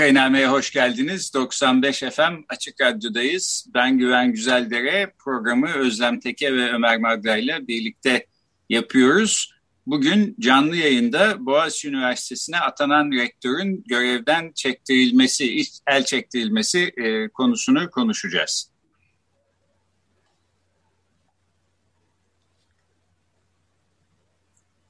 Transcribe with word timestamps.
Vakainame'ye 0.00 0.48
hoş 0.48 0.72
geldiniz. 0.72 1.34
95 1.34 1.98
FM 1.98 2.34
Açık 2.48 2.80
Radyo'dayız. 2.80 3.66
Ben 3.74 3.98
Güven 3.98 4.32
Güzeldere. 4.32 5.12
Programı 5.18 5.72
Özlem 5.74 6.20
Teke 6.20 6.54
ve 6.54 6.72
Ömer 6.72 6.98
Madra 6.98 7.36
ile 7.36 7.68
birlikte 7.68 8.26
yapıyoruz. 8.68 9.54
Bugün 9.86 10.36
canlı 10.38 10.76
yayında 10.76 11.46
Boğaziçi 11.46 11.88
Üniversitesi'ne 11.88 12.58
atanan 12.58 13.12
rektörün 13.12 13.84
görevden 13.86 14.52
çektirilmesi, 14.54 15.62
el 15.86 16.04
çektirilmesi 16.04 16.92
e, 16.96 17.28
konusunu 17.28 17.90
konuşacağız. 17.90 18.70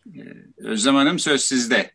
E, 0.06 0.23
Özlem 0.56 0.95
Hanım 0.95 1.19
söz 1.19 1.41
sizde. 1.45 1.91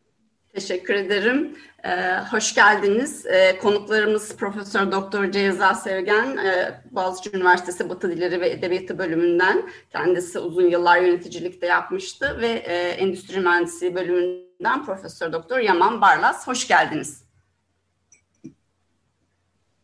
Teşekkür 0.53 0.93
ederim. 0.93 1.57
Ee, 1.85 2.19
hoş 2.31 2.55
geldiniz. 2.55 3.25
Ee, 3.25 3.57
konuklarımız 3.57 4.37
Profesör 4.37 4.91
Doktor 4.91 5.31
Ceyza 5.31 5.73
Sevgen, 5.73 6.37
e, 6.37 6.81
Boğaziçi 6.91 7.37
Üniversitesi 7.37 7.89
Batı 7.89 8.11
Dilleri 8.11 8.41
ve 8.41 8.49
Edebiyatı 8.49 8.97
bölümünden. 8.97 9.69
Kendisi 9.91 10.39
uzun 10.39 10.69
yıllar 10.69 11.01
yöneticilikte 11.01 11.67
yapmıştı 11.67 12.37
ve 12.41 12.47
e, 12.47 12.73
Endüstri 12.89 13.39
Mühendisliği 13.39 13.95
bölümünden 13.95 14.85
Profesör 14.85 15.33
Doktor 15.33 15.59
Yaman 15.59 16.01
Barlas. 16.01 16.47
Hoş 16.47 16.67
geldiniz. 16.67 17.25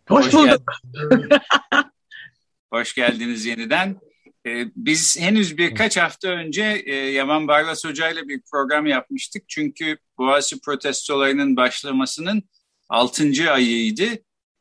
Hoş, 0.08 0.25
hoş 0.25 0.33
bulduk. 0.33 0.71
hoş 2.73 2.93
geldiniz 2.93 3.45
yeniden. 3.45 4.11
Ee, 4.47 4.66
biz 4.75 5.20
henüz 5.20 5.58
birkaç 5.58 5.97
hafta 5.97 6.30
önce 6.30 6.84
e, 6.86 6.95
Yaman 6.95 7.47
Barlas 7.47 7.86
Hoca 7.86 8.09
ile 8.09 8.28
bir 8.28 8.42
program 8.52 8.86
yapmıştık. 8.86 9.44
Çünkü 9.48 9.98
Boğaziçi 10.17 10.61
protestolarının 10.61 11.56
başlamasının 11.56 12.44
6. 12.89 13.52
ayıydı. 13.52 14.06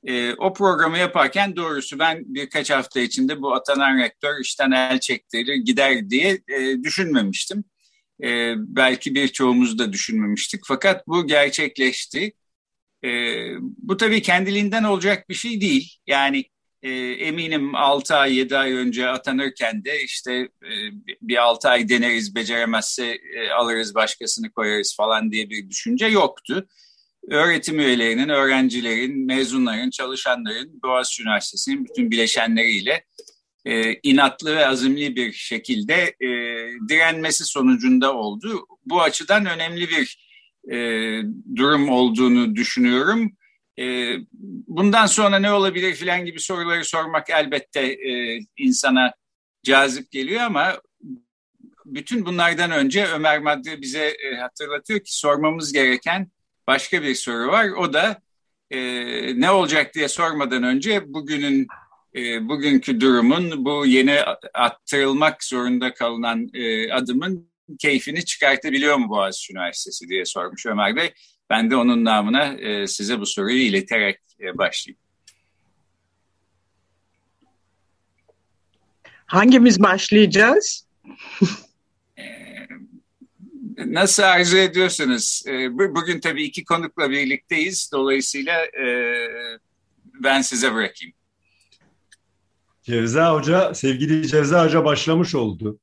Ee, 0.05 0.35
o 0.35 0.53
programı 0.53 0.99
yaparken 0.99 1.57
doğrusu 1.57 1.99
ben 1.99 2.25
birkaç 2.27 2.71
hafta 2.71 3.01
içinde 3.01 3.43
bu 3.43 3.55
atanan 3.55 3.99
rektör 3.99 4.41
işten 4.41 4.71
el 4.71 5.01
çektirir 5.01 5.55
gider 5.57 6.11
diye 6.11 6.41
e, 6.49 6.83
düşünmemiştim. 6.83 7.65
Ee, 8.25 8.55
belki 8.57 9.15
birçoğumuz 9.15 9.79
da 9.79 9.93
düşünmemiştik. 9.93 10.61
Fakat 10.67 11.07
bu 11.09 11.27
gerçekleşti. 11.27 12.33
Bu 13.79 13.97
tabii 13.97 14.23
kendiliğinden 14.23 14.85
olacak 14.85 15.29
bir 15.29 15.35
şey 15.35 15.61
değil. 15.61 15.97
Yani 16.07 16.45
e, 16.83 16.91
eminim 16.99 17.75
6 17.75 18.17
ay 18.17 18.37
7 18.37 18.57
ay 18.57 18.73
önce 18.73 19.09
atanırken 19.09 19.85
de 19.85 20.03
işte 20.03 20.33
e, 20.35 20.71
bir 21.23 21.37
6 21.37 21.69
ay 21.69 21.89
deneriz 21.89 22.35
beceremezse 22.35 23.19
e, 23.37 23.51
alırız 23.51 23.95
başkasını 23.95 24.51
koyarız 24.53 24.97
falan 24.97 25.33
diye 25.33 25.51
bir 25.51 25.69
düşünce 25.69 26.07
yoktu. 26.07 26.69
Öğretim 27.31 27.81
üyelerinin, 27.81 28.29
öğrencilerin, 28.29 29.27
mezunların, 29.27 29.91
çalışanların 29.91 30.83
Boğaziçi 30.83 31.23
Üniversitesi'nin 31.23 31.85
bütün 31.85 32.11
bileşenleriyle 32.11 33.05
e, 33.65 33.95
inatlı 34.03 34.57
ve 34.57 34.67
azimli 34.67 35.17
bir 35.17 35.33
şekilde 35.33 36.15
e, 36.21 36.29
direnmesi 36.89 37.45
sonucunda 37.45 38.15
oldu. 38.15 38.67
Bu 38.87 39.03
açıdan 39.03 39.47
önemli 39.47 39.89
bir 39.89 40.31
e, 40.73 40.77
durum 41.57 41.89
olduğunu 41.89 42.57
düşünüyorum. 42.57 43.33
E, 43.79 44.17
bundan 44.69 45.07
sonra 45.07 45.39
ne 45.39 45.53
olabilir 45.53 45.95
filan 45.95 46.25
gibi 46.25 46.41
soruları 46.41 46.85
sormak 46.85 47.31
elbette 47.31 47.81
e, 47.81 48.41
insana 48.57 49.13
cazip 49.63 50.11
geliyor 50.11 50.41
ama 50.41 50.81
bütün 51.85 52.27
bunlardan 52.27 52.71
önce 52.71 53.07
Ömer 53.07 53.39
Madde 53.39 53.81
bize 53.81 54.05
e, 54.05 54.37
hatırlatıyor 54.37 55.01
ki 55.01 55.19
sormamız 55.19 55.73
gereken 55.73 56.31
başka 56.67 57.03
bir 57.03 57.15
soru 57.15 57.49
var. 57.49 57.69
O 57.69 57.93
da 57.93 58.21
e, 58.71 58.81
ne 59.41 59.51
olacak 59.51 59.95
diye 59.95 60.09
sormadan 60.09 60.63
önce 60.63 61.15
bugünün 61.15 61.67
e, 62.17 62.49
bugünkü 62.49 63.01
durumun 63.01 63.65
bu 63.65 63.87
yeni 63.87 64.21
attırılmak 64.55 65.45
zorunda 65.45 65.95
kalınan 65.95 66.49
e, 66.55 66.93
adımın 66.93 67.51
keyfini 67.79 68.25
çıkartabiliyor 68.25 68.97
mu 68.97 69.09
Boğaziçi 69.09 69.53
Üniversitesi 69.53 70.09
diye 70.09 70.25
sormuş 70.25 70.67
Ömer 70.67 70.97
Bey. 70.97 71.13
Ben 71.51 71.71
de 71.71 71.77
onun 71.77 72.05
namına 72.05 72.45
e, 72.45 72.87
size 72.87 73.21
bu 73.21 73.27
soruyu 73.27 73.63
ileterek 73.63 74.21
e, 74.41 74.59
başlayayım. 74.59 75.01
Hangimiz 79.27 79.83
başlayacağız? 79.83 80.87
E, 82.19 82.25
nasıl 83.77 84.23
arzu 84.23 84.57
ediyorsunuz? 84.57 85.43
E, 85.47 85.77
bugün 85.77 86.21
tabii 86.21 86.45
iki 86.45 86.65
konukla 86.65 87.11
birlikteyiz. 87.11 87.91
Dolayısıyla 87.93 88.65
e, 88.65 88.87
ben 90.05 90.43
size 90.43 90.75
bırakayım. 90.75 91.15
Cevza 92.83 93.35
Hoca, 93.35 93.75
sevgili 93.75 94.29
Cevza 94.29 94.65
Hoca 94.65 94.85
başlamış 94.85 95.35
oldu. 95.35 95.81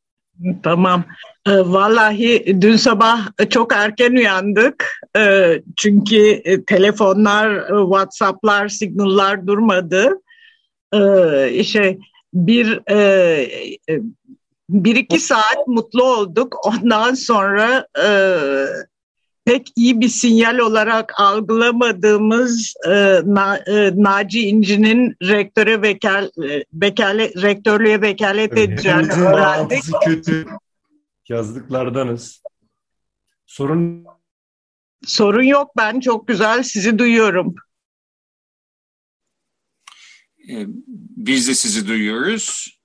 Tamam. 0.64 1.04
Ee, 1.48 1.52
vallahi 1.52 2.62
dün 2.62 2.76
sabah 2.76 3.20
çok 3.50 3.74
erken 3.74 4.12
uyandık. 4.12 5.00
Ee, 5.18 5.62
çünkü 5.78 6.30
e, 6.30 6.66
telefonlar, 6.66 7.56
e, 7.56 7.84
WhatsApp'lar, 7.84 8.68
signallar 8.68 9.48
durmadı. 9.48 10.22
Şey 11.64 12.00
bir 12.34 12.92
e, 12.92 14.00
bir 14.70 14.96
iki 14.96 15.20
saat 15.20 15.68
mutlu 15.68 16.04
olduk. 16.04 16.56
Ondan 16.66 17.14
sonra 17.14 17.88
pek 19.48 19.68
iyi 19.76 20.02
bir 20.02 20.10
sinyal 20.10 20.58
olarak 20.58 21.20
algılamadığımız 21.20 22.74
Naci 23.96 24.48
İnci'nin 24.48 25.16
rektöre 25.24 25.82
vekal, 25.82 26.30
vekale, 26.74 27.32
rektörlüğe 27.42 28.02
vekalet 28.02 28.58
edeceğini 28.58 29.12
öğrendik. 29.12 29.84
kötü 30.06 30.48
yazdıklardanız. 31.30 32.44
Sorun 33.46 34.06
Sorun 35.06 35.44
yok 35.44 35.72
ben 35.78 36.00
çok 36.00 36.28
güzel 36.28 36.64
sizi 36.64 37.00
duyuyorum. 37.00 37.56
Ee, 40.50 40.66
biz 41.18 41.48
de 41.48 41.54
sizi 41.54 41.88
duyuyoruz. 41.88 42.80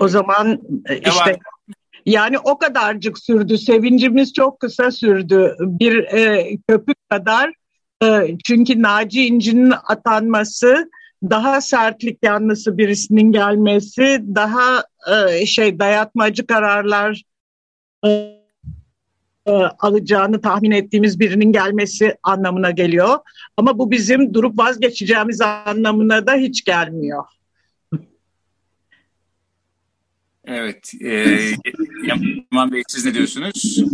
O 0.00 0.08
zaman 0.08 0.60
e, 0.86 0.98
işte 0.98 1.38
yani 2.06 2.38
o 2.38 2.58
kadarcık 2.58 3.18
sürdü. 3.18 3.58
Sevincimiz 3.58 4.32
çok 4.32 4.60
kısa 4.60 4.90
sürdü. 4.90 5.56
Bir 5.60 6.04
e, 6.04 6.56
köpük 6.68 7.08
kadar. 7.10 7.52
E, 8.04 8.36
çünkü 8.44 8.82
Naci 8.82 9.26
İnci'nin 9.26 9.72
atanması 9.88 10.90
daha 11.22 11.60
sertlik 11.60 12.18
yanlısı 12.22 12.78
birisinin 12.78 13.32
gelmesi, 13.32 14.22
daha 14.34 14.84
e, 15.12 15.46
şey 15.46 15.78
dayatmacı 15.78 16.46
kararlar 16.46 17.22
e, 18.06 18.08
e, 19.46 19.52
alacağını 19.78 20.40
tahmin 20.40 20.70
ettiğimiz 20.70 21.20
birinin 21.20 21.52
gelmesi 21.52 22.16
anlamına 22.22 22.70
geliyor. 22.70 23.18
Ama 23.56 23.78
bu 23.78 23.90
bizim 23.90 24.34
durup 24.34 24.58
vazgeçeceğimiz 24.58 25.40
anlamına 25.40 26.26
da 26.26 26.34
hiç 26.34 26.64
gelmiyor. 26.64 27.24
Evet. 30.52 30.92
E, 31.00 31.38
Yaman 32.06 32.72
Bey 32.72 32.82
siz 32.88 33.04
ne 33.04 33.14
diyorsunuz? 33.14 33.84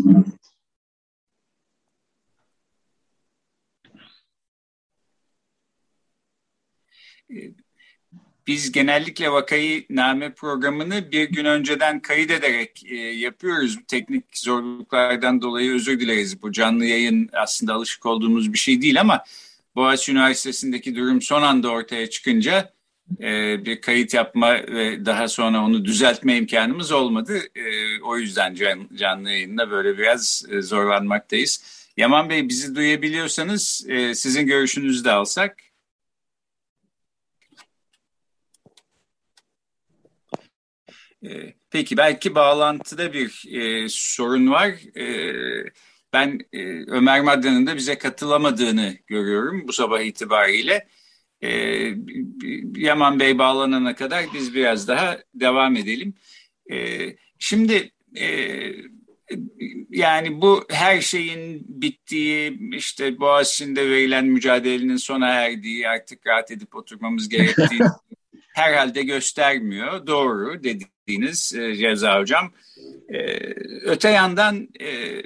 Biz 8.46 8.72
genellikle 8.72 9.32
vakayı 9.32 9.86
name 9.90 10.34
programını 10.34 11.12
bir 11.12 11.24
gün 11.24 11.44
önceden 11.44 12.00
kaydederek 12.00 12.84
e, 12.86 12.94
yapıyoruz. 12.96 13.78
Teknik 13.88 14.24
zorluklardan 14.38 15.42
dolayı 15.42 15.72
özür 15.72 16.00
dileriz. 16.00 16.42
Bu 16.42 16.52
canlı 16.52 16.84
yayın 16.84 17.30
aslında 17.32 17.74
alışık 17.74 18.06
olduğumuz 18.06 18.52
bir 18.52 18.58
şey 18.58 18.82
değil 18.82 19.00
ama 19.00 19.24
Boğaziçi 19.74 20.12
Üniversitesi'ndeki 20.12 20.96
durum 20.96 21.22
son 21.22 21.42
anda 21.42 21.68
ortaya 21.68 22.10
çıkınca 22.10 22.72
e, 23.20 23.64
bir 23.64 23.80
kayıt 23.80 24.14
yapma 24.14 24.54
ve 24.54 25.06
daha 25.06 25.28
sonra 25.28 25.64
onu 25.64 25.84
düzeltme 25.84 26.36
imkanımız 26.36 26.92
olmadı. 26.92 27.38
E, 27.54 28.00
o 28.02 28.18
yüzden 28.18 28.54
can, 28.54 28.88
canlı 28.94 29.30
yayında 29.30 29.70
böyle 29.70 29.98
biraz 29.98 30.44
e, 30.50 30.62
zorlanmaktayız. 30.62 31.78
Yaman 31.96 32.30
Bey 32.30 32.48
bizi 32.48 32.74
duyabiliyorsanız 32.74 33.86
e, 33.88 34.14
sizin 34.14 34.46
görüşünüzü 34.46 35.04
de 35.04 35.12
alsak. 35.12 35.56
E, 41.22 41.54
peki 41.70 41.96
belki 41.96 42.34
bağlantıda 42.34 43.12
bir 43.12 43.44
e, 43.52 43.88
sorun 43.88 44.50
var. 44.50 44.74
Ben 46.12 46.40
Ömer 46.86 47.20
Madra'nın 47.20 47.66
da 47.66 47.76
bize 47.76 47.98
katılamadığını 47.98 48.96
görüyorum 49.06 49.68
bu 49.68 49.72
sabah 49.72 50.00
itibariyle. 50.00 50.88
E, 51.42 51.50
Yaman 52.76 53.20
Bey 53.20 53.38
bağlanana 53.38 53.94
kadar 53.94 54.24
biz 54.34 54.54
biraz 54.54 54.88
daha 54.88 55.18
devam 55.34 55.76
edelim. 55.76 56.14
E, 56.70 56.76
şimdi 57.38 57.90
e, 58.20 58.26
yani 59.90 60.40
bu 60.40 60.64
her 60.70 61.00
şeyin 61.00 61.66
bittiği, 61.68 62.58
işte 62.74 63.20
Boğaziçi'nde 63.20 63.90
verilen 63.90 64.26
mücadelenin 64.26 64.96
sona 64.96 65.28
erdiği, 65.28 65.88
artık 65.88 66.26
rahat 66.26 66.50
edip 66.50 66.74
oturmamız 66.76 67.28
gerektiği 67.28 67.80
herhalde 68.54 69.02
göstermiyor. 69.02 70.06
Doğru 70.06 70.62
dediğiniz 70.64 71.54
e, 71.54 71.76
Ceza 71.76 72.20
Hocam. 72.20 72.52
E, 73.08 73.38
öte 73.82 74.08
yandan 74.08 74.68
e, 74.80 75.22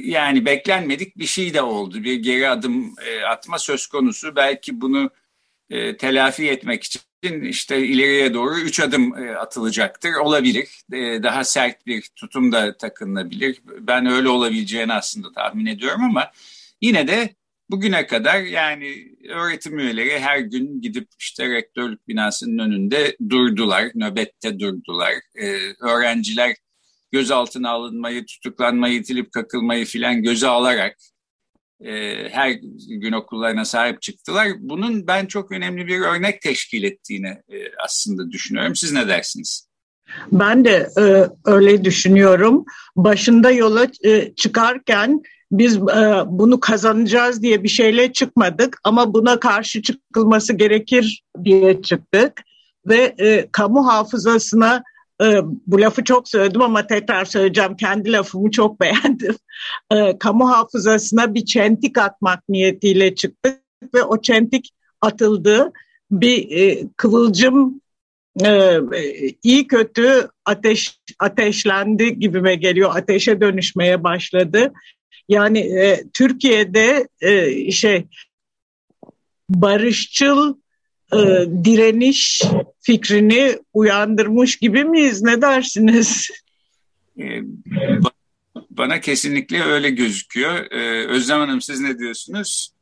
yani 0.00 0.44
beklenmedik 0.44 1.18
bir 1.18 1.26
şey 1.26 1.54
de 1.54 1.62
oldu. 1.62 2.04
Bir 2.04 2.14
geri 2.14 2.48
adım 2.48 2.94
e, 3.06 3.20
atma 3.20 3.58
söz 3.58 3.86
konusu. 3.86 4.36
Belki 4.36 4.80
bunu 4.80 5.10
e, 5.70 5.96
telafi 5.96 6.50
etmek 6.50 6.84
için 6.84 7.00
işte 7.42 7.86
ileriye 7.86 8.34
doğru 8.34 8.60
üç 8.60 8.80
adım 8.80 9.12
atılacaktır. 9.38 10.12
Olabilir. 10.12 10.68
Daha 11.22 11.44
sert 11.44 11.86
bir 11.86 12.10
tutum 12.16 12.52
da 12.52 12.76
takınılabilir. 12.76 13.60
Ben 13.64 14.06
öyle 14.06 14.28
olabileceğini 14.28 14.92
aslında 14.92 15.32
tahmin 15.32 15.66
ediyorum 15.66 16.04
ama 16.04 16.30
yine 16.80 17.08
de 17.08 17.34
bugüne 17.70 18.06
kadar 18.06 18.40
yani 18.40 19.16
öğretim 19.28 19.78
üyeleri 19.78 20.20
her 20.20 20.38
gün 20.38 20.80
gidip 20.80 21.08
işte 21.18 21.48
rektörlük 21.48 22.08
binasının 22.08 22.58
önünde 22.58 23.16
durdular, 23.30 23.90
nöbette 23.94 24.58
durdular. 24.58 25.12
Öğrenciler 25.80 26.56
gözaltına 27.14 27.70
alınmayı, 27.70 28.26
tutuklanmayı, 28.26 28.94
itilip 28.94 29.32
kakılmayı 29.32 29.84
filan 29.84 30.22
göze 30.22 30.46
alarak 30.46 30.96
e, 31.80 31.92
her 32.30 32.50
gün 32.88 33.12
okullarına 33.12 33.64
sahip 33.64 34.02
çıktılar. 34.02 34.48
Bunun 34.58 35.06
ben 35.06 35.26
çok 35.26 35.52
önemli 35.52 35.86
bir 35.86 36.00
örnek 36.00 36.42
teşkil 36.42 36.82
ettiğini 36.82 37.28
e, 37.28 37.56
aslında 37.84 38.32
düşünüyorum. 38.32 38.76
Siz 38.76 38.92
ne 38.92 39.08
dersiniz? 39.08 39.68
Ben 40.32 40.64
de 40.64 40.88
e, 40.98 41.28
öyle 41.44 41.84
düşünüyorum. 41.84 42.64
Başında 42.96 43.50
yola 43.50 43.86
e, 44.04 44.34
çıkarken 44.34 45.22
biz 45.52 45.76
e, 45.76 46.22
bunu 46.26 46.60
kazanacağız 46.60 47.42
diye 47.42 47.62
bir 47.62 47.68
şeyle 47.68 48.12
çıkmadık 48.12 48.78
ama 48.84 49.14
buna 49.14 49.40
karşı 49.40 49.82
çıkılması 49.82 50.52
gerekir 50.52 51.24
diye 51.44 51.82
çıktık 51.82 52.42
ve 52.86 53.14
e, 53.18 53.48
kamu 53.52 53.86
hafızasına 53.88 54.82
e, 55.22 55.40
bu 55.66 55.80
lafı 55.80 56.04
çok 56.04 56.28
söyledim 56.28 56.62
ama 56.62 56.86
tekrar 56.86 57.24
söyleyeceğim. 57.24 57.76
Kendi 57.76 58.12
lafımı 58.12 58.50
çok 58.50 58.80
beğendim. 58.80 59.36
E, 59.90 60.18
kamu 60.18 60.50
hafızasına 60.50 61.34
bir 61.34 61.44
çentik 61.44 61.98
atmak 61.98 62.48
niyetiyle 62.48 63.14
çıktık 63.14 63.60
ve 63.94 64.02
o 64.02 64.22
çentik 64.22 64.70
atıldı. 65.00 65.72
Bir 66.10 66.50
e, 66.50 66.84
kıvılcım 66.96 67.80
e, 68.44 68.78
iyi 69.42 69.66
kötü 69.66 70.28
ateş 70.44 70.98
ateşlendi 71.18 72.18
gibime 72.18 72.54
geliyor. 72.54 72.96
Ateşe 72.96 73.40
dönüşmeye 73.40 74.04
başladı. 74.04 74.72
Yani 75.28 75.58
e, 75.58 76.04
Türkiye'de 76.12 77.08
e, 77.20 77.70
şey 77.70 78.06
barışçıl 79.50 80.54
e, 81.14 81.46
direniş 81.64 82.42
fikrini 82.80 83.58
uyandırmış 83.72 84.56
gibi 84.56 84.84
miyiz? 84.84 85.22
Ne 85.22 85.42
dersiniz? 85.42 86.30
Ee, 87.18 87.40
bana 88.70 89.00
kesinlikle 89.00 89.62
öyle 89.62 89.90
gözüküyor. 89.90 90.70
Ee, 90.70 91.06
Özlem 91.06 91.38
Hanım 91.38 91.60
siz 91.60 91.80
ne 91.80 91.98
diyorsunuz? 91.98 92.74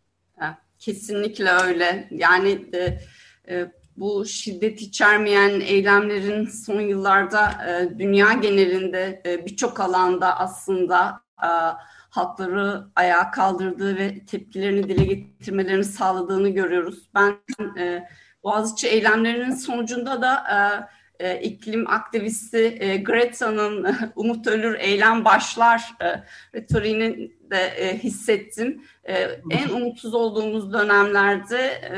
Kesinlikle 0.84 1.50
öyle. 1.50 2.08
Yani 2.10 2.68
e, 2.74 2.98
e, 3.48 3.72
bu 3.96 4.24
şiddet 4.26 4.82
içermeyen 4.82 5.60
eylemlerin 5.60 6.46
son 6.46 6.80
yıllarda 6.80 7.50
e, 7.68 7.98
dünya 7.98 8.32
genelinde 8.32 9.22
e, 9.26 9.46
birçok 9.46 9.80
alanda 9.80 10.38
aslında 10.38 11.20
e, 11.42 11.50
halkları 12.12 12.84
ayağa 12.96 13.30
kaldırdığı 13.30 13.96
ve 13.96 14.24
tepkilerini 14.24 14.88
dile 14.88 15.04
getirmelerini 15.04 15.84
sağladığını 15.84 16.48
görüyoruz. 16.48 17.08
Ben 17.14 17.34
e, 17.78 18.08
Boğaziçi 18.44 18.88
eylemlerinin 18.88 19.54
sonucunda 19.54 20.22
da 20.22 20.44
e, 21.18 21.28
e, 21.28 21.40
iklim 21.40 21.90
aktivisti 21.90 22.76
e, 22.80 22.96
Greta'nın 22.96 23.84
e, 23.84 23.94
Umut 24.16 24.46
Ölür 24.46 24.78
eylem 24.78 25.24
başlar 25.24 25.94
e, 26.00 26.24
retoriğini 26.54 27.32
de 27.50 27.56
e, 27.56 27.98
hissettim. 27.98 28.84
E, 29.04 29.14
en 29.50 29.68
umutsuz 29.68 30.14
olduğumuz 30.14 30.72
dönemlerde 30.72 31.66
e, 31.66 31.94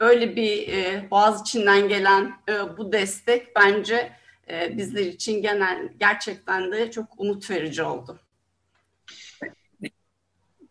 böyle 0.00 0.36
bir 0.36 0.68
e, 0.68 1.10
Boğaziçi'nden 1.10 1.88
gelen 1.88 2.32
e, 2.48 2.78
bu 2.78 2.92
destek 2.92 3.56
bence 3.56 4.12
e, 4.50 4.76
bizler 4.76 5.06
için 5.06 5.42
genel 5.42 5.88
gerçekten 6.00 6.72
de 6.72 6.90
çok 6.90 7.20
umut 7.20 7.50
verici 7.50 7.82
oldu. 7.82 8.18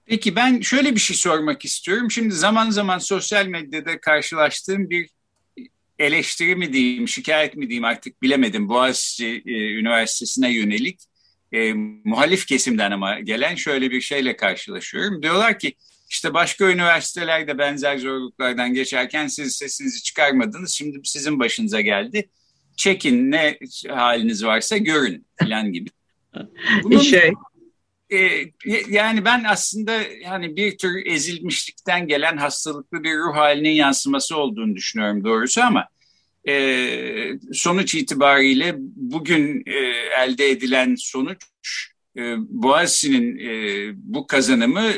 Peki 0.09 0.35
ben 0.35 0.61
şöyle 0.61 0.95
bir 0.95 0.99
şey 0.99 1.15
sormak 1.15 1.65
istiyorum. 1.65 2.11
Şimdi 2.11 2.35
zaman 2.35 2.69
zaman 2.69 2.97
sosyal 2.97 3.45
medyada 3.45 4.01
karşılaştığım 4.01 4.89
bir 4.89 5.09
eleştiri 5.99 6.55
mi 6.55 6.73
diyeyim, 6.73 7.07
şikayet 7.07 7.55
mi 7.55 7.69
diyeyim 7.69 7.83
artık 7.83 8.21
bilemedim. 8.21 8.69
Boğaziçi 8.69 9.43
e, 9.45 9.51
Üniversitesi'ne 9.73 10.53
yönelik 10.53 10.99
e, 11.51 11.73
muhalif 12.03 12.45
kesimden 12.47 12.91
ama 12.91 13.19
gelen 13.19 13.55
şöyle 13.55 13.91
bir 13.91 14.01
şeyle 14.01 14.35
karşılaşıyorum. 14.35 15.23
Diyorlar 15.23 15.59
ki 15.59 15.73
işte 16.09 16.33
başka 16.33 16.71
üniversitelerde 16.71 17.57
benzer 17.57 17.97
zorluklardan 17.97 18.73
geçerken 18.73 19.27
siz 19.27 19.55
sesinizi 19.55 20.03
çıkarmadınız. 20.03 20.71
Şimdi 20.71 20.99
sizin 21.03 21.39
başınıza 21.39 21.81
geldi. 21.81 22.29
Çekin 22.77 23.31
ne 23.31 23.59
haliniz 23.89 24.45
varsa 24.45 24.77
görün 24.77 25.25
falan 25.39 25.73
gibi. 25.73 25.89
Bunun, 26.83 26.99
şey 26.99 27.33
e, 28.11 28.43
yani 28.89 29.25
ben 29.25 29.43
aslında 29.43 30.01
yani 30.23 30.55
bir 30.55 30.77
tür 30.77 31.05
ezilmişlikten 31.05 32.07
gelen 32.07 32.37
hastalıklı 32.37 33.03
bir 33.03 33.17
ruh 33.17 33.35
halinin 33.35 33.71
yansıması 33.71 34.37
olduğunu 34.37 34.75
düşünüyorum 34.75 35.23
doğrusu 35.23 35.61
ama 35.61 35.87
e, 36.47 37.31
sonuç 37.53 37.95
itibariyle 37.95 38.75
bugün 38.95 39.63
e, 39.65 39.77
elde 40.23 40.49
edilen 40.49 40.95
sonuç 40.95 41.39
e, 42.17 42.35
Boğaziçi'nin 42.37 43.39
e, 43.39 43.91
bu 43.95 44.27
kazanımı 44.27 44.91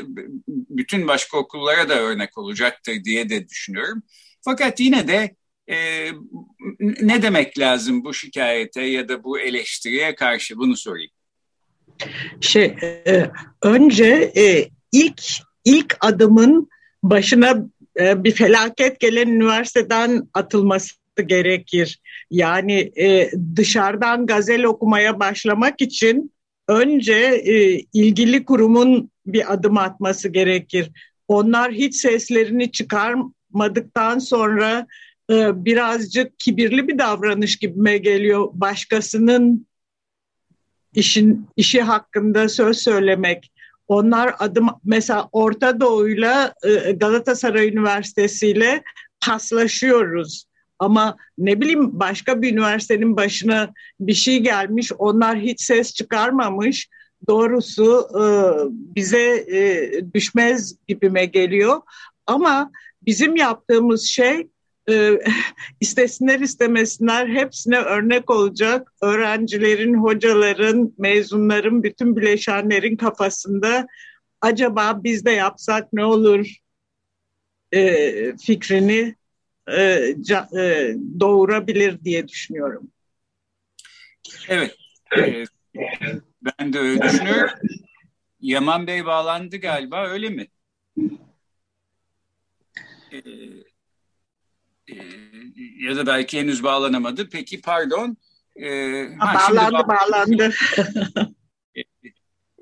bütün 0.48 1.08
başka 1.08 1.38
okullara 1.38 1.90
da 1.90 2.00
örnek 2.00 2.38
olacaktır 2.38 3.04
diye 3.04 3.30
de 3.30 3.50
düşünüyorum. 3.50 4.04
Fakat 4.42 4.80
yine 4.80 5.08
de 5.08 5.36
e, 5.70 6.08
ne 6.80 7.22
demek 7.22 7.60
lazım 7.60 8.04
bu 8.04 8.14
şikayete 8.14 8.82
ya 8.82 9.10
da 9.10 9.24
bu 9.24 9.40
eleştiriye 9.40 10.16
karşı 10.16 10.58
bunu 10.58 10.78
sorayım. 10.78 11.12
Şey, 12.42 12.76
e, 13.08 13.32
önce 13.64 14.32
e, 14.38 14.68
ilk 14.92 15.22
ilk 15.66 15.98
adımın 16.00 16.70
başına 17.04 17.66
e, 18.00 18.24
bir 18.24 18.32
felaket 18.32 19.00
gelen 19.00 19.28
üniversiteden 19.28 20.30
atılması 20.34 20.96
gerekir. 21.26 22.00
Yani 22.32 22.92
e, 22.98 23.32
dışarıdan 23.56 24.26
gazel 24.26 24.64
okumaya 24.64 25.20
başlamak 25.20 25.82
için 25.82 26.32
önce 26.68 27.16
e, 27.46 27.80
ilgili 27.94 28.46
kurumun 28.46 29.12
bir 29.26 29.54
adım 29.54 29.78
atması 29.78 30.30
gerekir. 30.30 30.92
Onlar 31.28 31.72
hiç 31.72 31.96
seslerini 31.96 32.72
çıkarmadıktan 32.72 34.20
sonra 34.20 34.88
e, 35.32 35.66
birazcık 35.66 36.40
kibirli 36.40 36.88
bir 36.88 36.98
davranış 36.98 37.56
gibime 37.56 37.98
geliyor. 37.98 38.50
Başkasının 38.54 39.68
işin 40.94 41.48
işi 41.58 41.82
hakkında 41.82 42.50
söz 42.50 42.78
söylemek. 42.78 43.52
Onlar 43.88 44.36
adım 44.40 44.68
mesela 44.84 45.30
Orta 45.32 45.80
Doğu'yla 45.80 46.54
Galatasaray 46.96 47.68
Üniversitesi 47.68 48.48
ile 48.48 48.84
paslaşıyoruz. 49.26 50.46
Ama 50.80 51.18
ne 51.38 51.62
bileyim 51.62 52.00
başka 52.00 52.42
bir 52.42 52.52
üniversitenin 52.52 53.18
başına 53.18 53.74
bir 54.00 54.14
şey 54.14 54.40
gelmiş, 54.40 54.92
onlar 54.98 55.38
hiç 55.38 55.62
ses 55.62 55.94
çıkarmamış. 55.94 56.90
Doğrusu 57.28 58.08
bize 58.70 59.48
düşmez 60.14 60.76
gibime 60.88 61.26
geliyor. 61.26 61.82
Ama 62.28 62.72
bizim 63.06 63.36
yaptığımız 63.36 64.06
şey 64.06 64.48
e, 64.90 65.20
istesinler 65.80 66.40
istemesinler 66.40 67.28
hepsine 67.28 67.78
örnek 67.78 68.30
olacak 68.30 68.94
öğrencilerin, 69.02 69.94
hocaların, 69.94 70.94
mezunların, 70.98 71.84
bütün 71.84 72.16
bileşenlerin 72.16 72.96
kafasında 72.96 73.88
acaba 74.42 75.04
biz 75.04 75.26
de 75.26 75.32
yapsak 75.32 75.94
ne 75.94 76.06
olur 76.06 76.48
e, 77.72 78.38
fikrini 78.38 79.16
e, 79.72 80.16
ca, 80.22 80.50
e, 80.60 80.96
doğurabilir 81.20 82.04
diye 82.04 82.28
düşünüyorum. 82.28 82.92
Evet, 84.48 84.76
e, 85.18 85.46
ben 86.42 86.74
de 86.74 86.80
öyle 86.80 87.02
düşünüyorum. 87.02 87.50
Yaman 88.42 88.88
Bey 88.88 89.06
bağlandı 89.06 89.58
galiba, 89.58 90.08
öyle 90.08 90.30
mi? 90.30 90.48
E, 93.12 93.20
ya 95.80 95.96
da 95.96 96.08
belki 96.08 96.40
henüz 96.40 96.64
bağlanamadı. 96.64 97.30
Peki 97.30 97.62
pardon. 97.62 98.18
E, 98.56 98.70
ha, 99.20 99.50
bağlandı, 99.50 99.88
bağlandı. 99.88 100.54
E, 101.76 101.82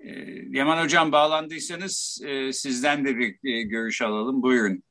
e, 0.10 0.46
Yaman 0.50 0.84
Hocam 0.84 1.12
bağlandıysanız 1.12 2.22
e, 2.26 2.54
sizden 2.54 3.06
de 3.06 3.18
bir 3.18 3.38
e, 3.44 3.62
görüş 3.62 4.02
alalım. 4.02 4.44
Buyurun. 4.44 4.84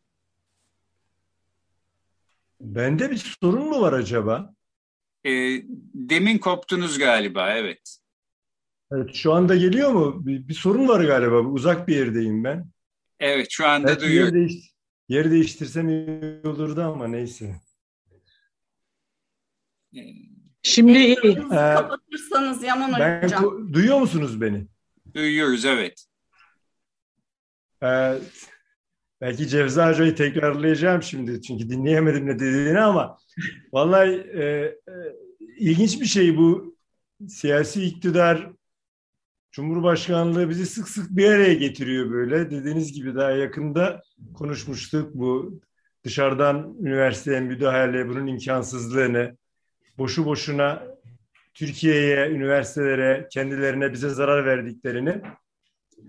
Bende 2.61 3.11
bir 3.11 3.37
sorun 3.43 3.69
mu 3.69 3.81
var 3.81 3.93
acaba? 3.93 4.55
E, 5.25 5.31
demin 5.95 6.39
koptunuz 6.39 6.99
galiba, 6.99 7.53
evet. 7.53 7.99
Evet, 8.93 9.15
şu 9.15 9.33
anda 9.33 9.57
geliyor 9.57 9.93
mu? 9.93 10.27
Bir, 10.27 10.49
bir 10.49 10.55
sorun 10.55 10.89
var 10.89 11.05
galiba. 11.05 11.39
Uzak 11.41 11.89
bir 11.89 11.97
yerdeyim 11.97 12.45
ben. 12.45 12.71
Evet, 13.21 13.47
şu 13.51 13.67
anda 13.67 13.91
evet, 13.91 14.01
duyuyorum. 14.01 14.35
Değiş, 14.35 14.73
yer 15.09 15.31
değiştirsem 15.31 15.89
iyi 15.89 16.41
olurdu 16.45 16.83
ama 16.83 17.09
neyse. 17.09 17.61
Şimdi 20.63 20.99
iyi. 20.99 21.17
Ee, 21.17 21.75
kapatırsanız 21.75 22.63
Yaman 22.63 22.93
ben, 23.01 23.23
Hocam. 23.23 23.73
Duyuyor 23.73 24.01
musunuz 24.01 24.41
beni? 24.41 24.67
Duyuyoruz, 25.15 25.65
evet. 25.65 26.05
Ee, 27.83 28.19
belki 29.21 29.49
Cevza 29.49 29.91
Hoca'yı 29.91 30.15
tekrarlayacağım 30.15 31.03
şimdi 31.03 31.43
çünkü 31.43 31.71
dinleyemedim 31.71 32.27
ne 32.27 32.35
dediğini 32.39 32.81
ama 32.81 33.19
vallahi 33.73 34.11
e, 34.11 34.45
e, 34.45 34.75
ilginç 35.59 36.01
bir 36.01 36.07
şey 36.07 36.37
bu 36.37 36.77
siyasi 37.29 37.85
iktidar 37.85 38.51
Cumhurbaşkanlığı 39.59 40.49
bizi 40.49 40.67
sık 40.67 40.89
sık 40.89 41.17
bir 41.17 41.31
araya 41.31 41.55
getiriyor 41.55 42.11
böyle. 42.11 42.51
Dediğiniz 42.51 42.93
gibi 42.93 43.15
daha 43.15 43.31
yakında 43.31 44.03
konuşmuştuk 44.35 45.15
bu 45.15 45.61
dışarıdan 46.05 46.77
üniversiteye 46.81 47.41
müdahale, 47.41 48.09
bunun 48.09 48.27
imkansızlığını, 48.27 49.37
boşu 49.99 50.25
boşuna 50.25 50.83
Türkiye'ye, 51.55 52.31
üniversitelere, 52.31 53.29
kendilerine 53.33 53.93
bize 53.93 54.09
zarar 54.09 54.47
verdiklerini, 54.47 55.23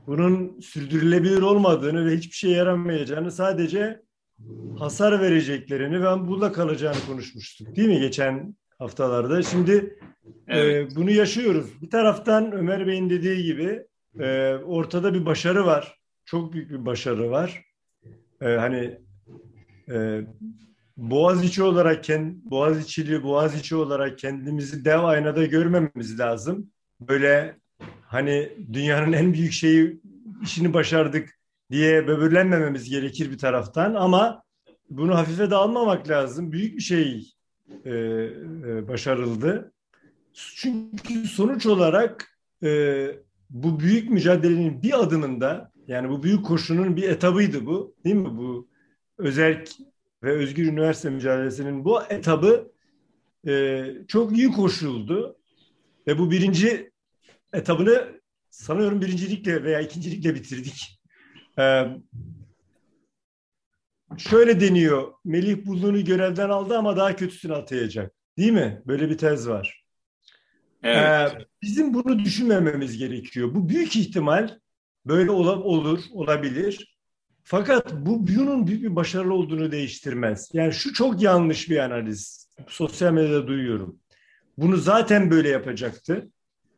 bunun 0.08 0.60
sürdürülebilir 0.60 1.41
olmadığını 1.41 2.06
ve 2.06 2.18
hiçbir 2.18 2.36
şey 2.36 2.51
yaramayacağını 2.51 3.32
sadece 3.32 4.01
hasar 4.79 5.22
vereceklerini 5.22 6.01
ve 6.01 6.27
burada 6.27 6.51
kalacağını 6.51 7.00
konuşmuştuk 7.08 7.75
değil 7.75 7.88
mi 7.88 8.00
geçen 8.00 8.56
haftalarda. 8.79 9.44
Şimdi 9.44 10.00
evet. 10.48 10.91
e, 10.91 10.95
bunu 10.95 11.12
yaşıyoruz. 11.12 11.81
Bir 11.81 11.89
taraftan 11.89 12.51
Ömer 12.51 12.88
Bey'in 12.88 13.09
dediği 13.09 13.43
gibi 13.43 13.83
e, 14.19 14.53
ortada 14.55 15.13
bir 15.13 15.25
başarı 15.25 15.65
var. 15.65 16.00
Çok 16.25 16.53
büyük 16.53 16.69
bir 16.71 16.86
başarı 16.86 17.31
var. 17.31 17.63
E, 18.41 18.45
hani 18.45 18.98
e, 19.89 20.21
Boğaziçi 20.98 21.63
olarak 21.63 22.05
Boğaziçi'li 22.43 23.24
Boğaziçi 23.24 23.75
olarak 23.75 24.17
kendimizi 24.17 24.86
dev 24.86 25.03
aynada 25.03 25.45
görmememiz 25.45 26.19
lazım. 26.19 26.71
Böyle 27.00 27.55
hani 28.01 28.50
dünyanın 28.74 29.13
en 29.13 29.33
büyük 29.33 29.51
şeyi 29.51 30.01
işini 30.43 30.74
başardık 30.74 31.39
diye 31.71 32.07
böbürlenmememiz 32.07 32.89
gerekir 32.89 33.31
bir 33.31 33.38
taraftan 33.38 33.93
ama 33.93 34.43
bunu 34.89 35.15
hafife 35.15 35.51
de 35.51 35.55
almamak 35.55 36.09
lazım. 36.09 36.51
Büyük 36.51 36.77
bir 36.77 36.81
şey 36.81 37.33
e, 37.86 37.91
e, 37.91 38.88
başarıldı. 38.88 39.71
Çünkü 40.55 41.27
sonuç 41.27 41.65
olarak 41.65 42.39
e, 42.63 43.08
bu 43.50 43.79
büyük 43.79 44.10
mücadelenin 44.10 44.84
bir 44.84 45.00
adımında 45.00 45.72
yani 45.88 46.10
bu 46.10 46.24
büyük 46.24 46.46
koşunun 46.46 46.96
bir 46.96 47.10
etabıydı 47.10 47.65
bu 47.65 47.96
değil 48.05 48.15
mi? 48.15 48.38
Bu 48.38 48.67
özel 49.17 49.65
ve 50.24 50.31
özgür 50.31 50.65
üniversite 50.65 51.10
mücadelesinin 51.10 51.86
bu 51.86 52.01
etabı 52.10 52.72
e, 53.48 53.84
çok 54.08 54.38
iyi 54.38 54.51
koşuldu 54.51 55.38
ve 56.08 56.17
bu 56.17 56.31
birinci 56.31 56.91
etabını 57.53 58.19
sanıyorum 58.50 59.01
birincilikle 59.01 59.63
veya 59.63 59.79
ikincilikle 59.79 60.36
bitirdik. 60.36 61.01
Ee, 61.60 61.86
şöyle 64.17 64.60
deniyor, 64.60 65.13
Melih 65.25 65.65
Bulun'u 65.65 66.03
görevden 66.03 66.50
aldı 66.50 66.77
ama 66.77 66.98
daha 66.98 67.15
kötüsünü 67.15 67.53
atayacak. 67.53 68.13
Değil 68.38 68.51
mi? 68.51 68.81
Böyle 68.88 69.10
bir 69.10 69.17
tez 69.17 69.50
var. 69.50 69.84
Evet. 70.83 71.33
Ee, 71.33 71.45
bizim 71.62 71.93
bunu 71.93 72.19
düşünmememiz 72.19 72.98
gerekiyor. 72.98 73.55
Bu 73.55 73.69
büyük 73.69 73.95
ihtimal 73.95 74.57
böyle 75.05 75.31
ol, 75.31 75.48
olur, 75.48 76.00
olabilir. 76.12 76.98
Fakat 77.43 77.93
bu 77.93 78.27
bunun 78.27 78.67
büyük 78.67 78.83
bir 78.83 78.95
başarılı 78.95 79.33
olduğunu 79.33 79.71
değiştirmez. 79.71 80.50
Yani 80.53 80.74
şu 80.74 80.93
çok 80.93 81.21
yanlış 81.21 81.69
bir 81.69 81.77
analiz. 81.77 82.50
Sosyal 82.67 83.13
medyada 83.13 83.48
duyuyorum. 83.48 84.00
Bunu 84.57 84.77
zaten 84.77 85.31
böyle 85.31 85.50
yapacaktı. 85.50 86.29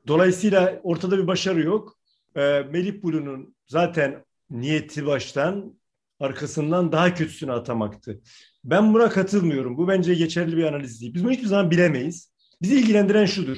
Dolayısıyla 0.08 0.80
ortada 0.84 1.18
bir 1.18 1.28
başarı 1.28 1.62
yok. 1.62 1.98
Ee, 2.36 2.42
Melih 2.72 3.04
Bulu'nun 3.04 3.56
zaten 3.68 4.26
niyeti 4.50 5.06
baştan 5.06 5.74
arkasından 6.20 6.92
daha 6.92 7.14
kötüsünü 7.14 7.52
atamaktı. 7.52 8.22
Ben 8.64 8.94
buna 8.94 9.10
katılmıyorum. 9.10 9.78
Bu 9.78 9.88
bence 9.88 10.14
geçerli 10.14 10.58
bir 10.58 10.64
analiz 10.64 11.02
değil. 11.02 11.14
Biz 11.14 11.24
bunu 11.24 11.32
hiçbir 11.32 11.48
zaman 11.48 11.72
bilemeyiz. 11.72 12.32
Bizi 12.62 12.80
ilgilendiren 12.80 13.26
şudur. 13.26 13.58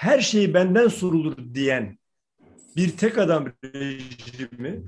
Her 0.00 0.20
şey 0.20 0.54
benden 0.54 0.88
sorulur 0.88 1.54
diyen 1.54 1.98
bir 2.76 2.96
tek 2.96 3.18
adam 3.18 3.52
rejimi 3.64 4.82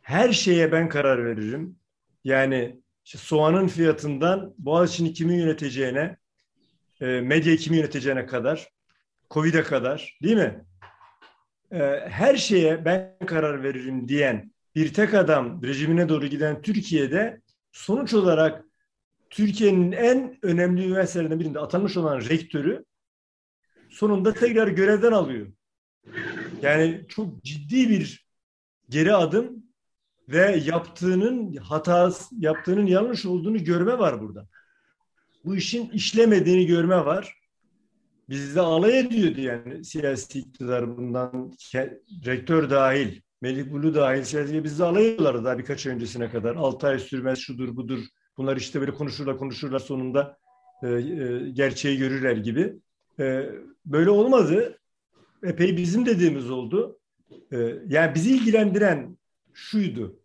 her 0.00 0.32
şeye 0.32 0.72
ben 0.72 0.88
karar 0.88 1.24
veririm. 1.24 1.76
Yani 2.24 2.80
işte 3.04 3.18
soğanın 3.18 3.66
fiyatından 3.66 4.54
Boğaziçi'ni 4.58 5.12
kimin 5.12 5.34
yöneteceğine, 5.34 6.16
e, 7.00 7.06
medya 7.06 7.56
kimi 7.56 7.76
yöneteceğine 7.76 8.26
kadar, 8.26 8.68
Covid'e 9.30 9.62
kadar 9.62 10.18
değil 10.22 10.36
mi? 10.36 10.64
E, 11.72 11.78
her 12.08 12.36
şeye 12.36 12.84
ben 12.84 13.16
karar 13.26 13.62
veririm 13.62 14.08
diyen 14.08 14.52
bir 14.74 14.94
tek 14.94 15.14
adam 15.14 15.62
rejimine 15.62 16.08
doğru 16.08 16.26
giden 16.26 16.62
Türkiye'de 16.62 17.40
sonuç 17.72 18.14
olarak 18.14 18.64
Türkiye'nin 19.30 19.92
en 19.92 20.38
önemli 20.42 20.86
üniversitelerinden 20.86 21.40
birinde 21.40 21.60
atanmış 21.60 21.96
olan 21.96 22.20
rektörü 22.20 22.84
sonunda 23.96 24.32
tekrar 24.34 24.68
görevden 24.68 25.12
alıyor. 25.12 25.46
Yani 26.62 27.04
çok 27.08 27.44
ciddi 27.44 27.88
bir 27.90 28.26
geri 28.88 29.14
adım 29.14 29.62
ve 30.28 30.62
yaptığının 30.64 31.56
hatası, 31.56 32.34
yaptığının 32.38 32.86
yanlış 32.86 33.26
olduğunu 33.26 33.64
görme 33.64 33.98
var 33.98 34.20
burada. 34.20 34.48
Bu 35.44 35.56
işin 35.56 35.88
işlemediğini 35.90 36.66
görme 36.66 37.04
var. 37.04 37.34
Bizde 38.28 38.60
alay 38.60 38.98
ediyordu 38.98 39.40
yani 39.40 39.84
siyasi 39.84 40.38
iktidar 40.38 40.96
bundan 40.96 41.52
rektör 42.26 42.70
dahil. 42.70 43.20
Melih 43.40 43.70
Bulu 43.70 43.94
dahil 43.94 44.22
siyasi 44.22 44.64
bizde 44.64 44.84
alay 44.84 45.08
ediyorlardı 45.08 45.44
daha 45.44 45.58
birkaç 45.58 45.86
ay 45.86 45.92
öncesine 45.92 46.30
kadar. 46.30 46.56
Altı 46.56 46.86
ay 46.86 46.98
sürmez 46.98 47.38
şudur 47.38 47.76
budur. 47.76 48.00
Bunlar 48.36 48.56
işte 48.56 48.80
böyle 48.80 48.92
konuşurlar 48.94 49.38
konuşurlar 49.38 49.78
sonunda 49.78 50.38
e, 50.82 50.88
e, 50.88 51.50
gerçeği 51.50 51.98
görürler 51.98 52.36
gibi. 52.36 52.76
E, 53.20 53.48
böyle 53.86 54.10
olmadı. 54.10 54.78
Epey 55.42 55.76
bizim 55.76 56.06
dediğimiz 56.06 56.50
oldu. 56.50 56.98
E, 57.52 57.56
yani 57.88 58.14
bizi 58.14 58.36
ilgilendiren 58.36 59.18
şuydu. 59.54 60.20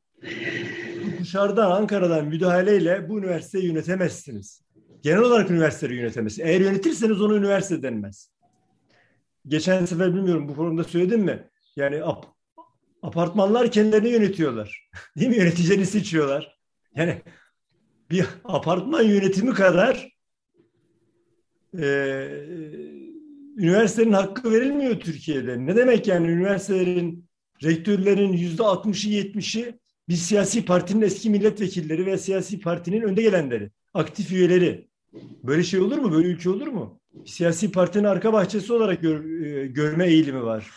Dışarıdan 1.20 1.72
Ankara'dan 1.72 2.26
müdahaleyle 2.26 3.10
bu 3.10 3.20
üniversiteyi 3.20 3.66
yönetemezsiniz. 3.66 4.62
Genel 5.02 5.20
olarak 5.20 5.52
üniversiteyi 5.52 6.00
yönetemezsiniz. 6.00 6.50
Eğer 6.50 6.62
yönetirseniz 6.62 7.22
onu 7.22 7.36
üniversite 7.36 7.84
denmez. 7.84 8.32
Geçen 9.48 9.86
sefer 9.86 10.16
bilmiyorum 10.16 10.48
bu 10.48 10.54
forumda 10.54 10.84
söyledim 10.84 11.22
mi? 11.22 11.50
Yani 11.76 12.04
ap 12.04 12.26
apartmanlar 13.02 13.72
kendilerini 13.72 14.10
yönetiyorlar. 14.10 14.90
Değil 15.18 15.30
mi? 15.30 15.36
Yöneticini 15.36 15.86
seçiyorlar. 15.86 16.58
Yani 16.96 17.22
bir 18.12 18.26
apartman 18.44 19.04
yönetimi 19.04 19.54
kadar 19.54 20.12
e, 21.80 21.86
üniversitenin 23.58 24.14
hakkı 24.14 24.52
verilmiyor 24.52 25.00
Türkiye'de. 25.00 25.66
Ne 25.66 25.76
demek 25.76 26.08
yani 26.08 26.28
üniversitelerin 26.28 27.26
rektörlerin 27.64 28.34
yüzde 28.34 28.64
60'ı 28.64 29.12
70'i 29.12 29.80
bir 30.10 30.16
siyasi 30.16 30.66
partinin 30.66 31.02
eski 31.02 31.30
milletvekilleri 31.30 32.06
ve 32.06 32.18
siyasi 32.18 32.60
partinin 32.60 33.02
önde 33.02 33.22
gelenleri, 33.22 33.72
aktif 33.94 34.32
üyeleri. 34.32 34.88
Böyle 35.44 35.64
şey 35.64 35.80
olur 35.80 35.98
mu? 35.98 36.12
Böyle 36.12 36.28
ülke 36.28 36.50
olur 36.50 36.68
mu? 36.68 37.00
Siyasi 37.26 37.72
partinin 37.72 38.04
arka 38.04 38.34
bahçesi 38.34 38.74
olarak 38.74 39.02
gör, 39.02 39.46
e, 39.46 39.68
görme 39.68 40.08
eğilimi 40.08 40.44
var 40.44 40.72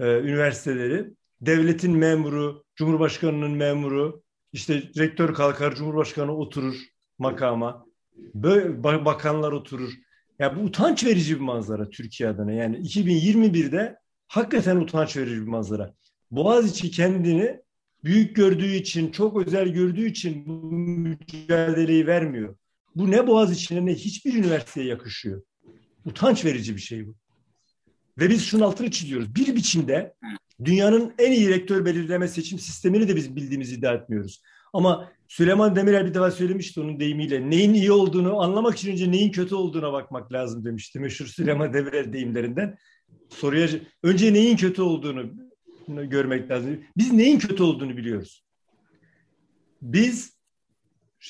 e, 0.00 0.18
üniversiteleri. 0.18 1.10
Devletin 1.40 1.96
memuru, 1.96 2.64
Cumhurbaşkanının 2.76 3.50
memuru, 3.50 4.22
işte 4.52 4.82
rektör 4.98 5.34
kalkar, 5.34 5.74
Cumhurbaşkanı 5.74 6.36
oturur 6.36 6.76
makama. 7.18 7.86
Böyle 8.34 9.04
bakanlar 9.04 9.52
oturur. 9.52 9.92
Ya 10.38 10.56
bu 10.56 10.60
utanç 10.60 11.04
verici 11.04 11.34
bir 11.34 11.40
manzara 11.40 11.90
Türkiye 11.90 12.28
adına. 12.28 12.52
Yani 12.52 12.76
2021'de 12.76 13.98
hakikaten 14.28 14.76
utanç 14.76 15.16
verici 15.16 15.36
bir 15.36 15.46
manzara. 15.46 15.94
Boğaziçi 16.30 16.90
kendini 16.90 17.60
büyük 18.04 18.36
gördüğü 18.36 18.72
için, 18.72 19.10
çok 19.10 19.46
özel 19.46 19.68
gördüğü 19.68 20.06
için 20.06 20.46
bu 20.46 20.52
mücadeleyi 20.72 22.06
vermiyor. 22.06 22.56
Bu 22.96 23.10
ne 23.10 23.26
Boğaziçi'ne 23.26 23.86
ne 23.86 23.94
hiçbir 23.94 24.34
üniversiteye 24.34 24.86
yakışıyor. 24.86 25.42
Utanç 26.04 26.44
verici 26.44 26.76
bir 26.76 26.80
şey 26.80 27.06
bu. 27.06 27.14
Ve 28.18 28.30
biz 28.30 28.44
şunun 28.44 28.62
altını 28.62 28.90
çiziyoruz. 28.90 29.34
Bir 29.34 29.56
biçimde 29.56 30.14
dünyanın 30.64 31.14
en 31.18 31.32
iyi 31.32 31.48
rektör 31.48 31.84
belirleme 31.84 32.28
seçim 32.28 32.58
sistemini 32.58 33.08
de 33.08 33.16
biz 33.16 33.36
bildiğimizi 33.36 33.74
iddia 33.74 33.94
etmiyoruz. 33.94 34.42
Ama 34.72 35.12
Süleyman 35.28 35.76
Demirel 35.76 36.06
bir 36.06 36.14
defa 36.14 36.30
söylemişti 36.30 36.80
onun 36.80 37.00
deyimiyle. 37.00 37.50
Neyin 37.50 37.74
iyi 37.74 37.92
olduğunu 37.92 38.40
anlamak 38.40 38.76
için 38.76 38.92
önce 38.92 39.10
neyin 39.10 39.32
kötü 39.32 39.54
olduğuna 39.54 39.92
bakmak 39.92 40.32
lazım 40.32 40.64
demişti. 40.64 41.00
Meşhur 41.00 41.26
Süleyman 41.26 41.72
Demirel 41.72 42.12
deyimlerinden. 42.12 42.78
Soruya 43.28 43.68
önce 44.02 44.32
neyin 44.32 44.56
kötü 44.56 44.82
olduğunu 44.82 45.30
görmek 45.88 46.50
lazım. 46.50 46.80
Biz 46.96 47.12
neyin 47.12 47.38
kötü 47.38 47.62
olduğunu 47.62 47.96
biliyoruz. 47.96 48.44
Biz 49.82 50.36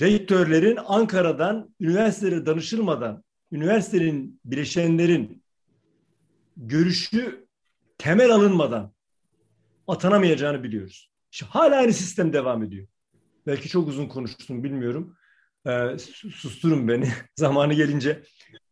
rektörlerin 0.03 0.79
Ankara'dan 0.87 1.75
üniversitelere 1.81 2.47
danışılmadan 2.47 3.25
üniversitenin 3.53 4.41
bileşenlerin 4.45 5.43
görüşü 6.57 7.47
temel 7.99 8.31
alınmadan 8.31 8.93
atanamayacağını 9.89 10.63
biliyoruz. 10.63 11.11
İşte 11.33 11.47
hala 11.47 11.77
aynı 11.77 11.93
sistem 11.93 12.33
devam 12.33 12.63
ediyor. 12.63 12.87
Belki 13.47 13.69
çok 13.69 13.89
uzun 13.89 14.07
konuştum 14.07 14.65
bilmiyorum. 14.65 15.17
Ee, 15.67 15.99
susturun 16.35 16.89
beni 16.89 17.09
zamanı 17.37 17.75
gelince. 17.75 18.23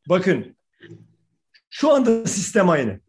Bakın 0.08 0.56
şu 1.70 1.90
anda 1.90 2.26
sistem 2.26 2.68
aynı. 2.70 3.00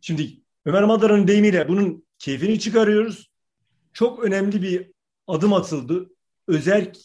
Şimdi 0.00 0.30
Ömer 0.64 0.84
Madar'ın 0.84 1.28
deyimiyle 1.28 1.68
bunun 1.68 2.06
keyfini 2.18 2.60
çıkarıyoruz. 2.60 3.30
Çok 3.92 4.24
önemli 4.24 4.62
bir 4.62 4.92
adım 5.26 5.52
atıldı. 5.52 6.10
Özerk 6.48 6.96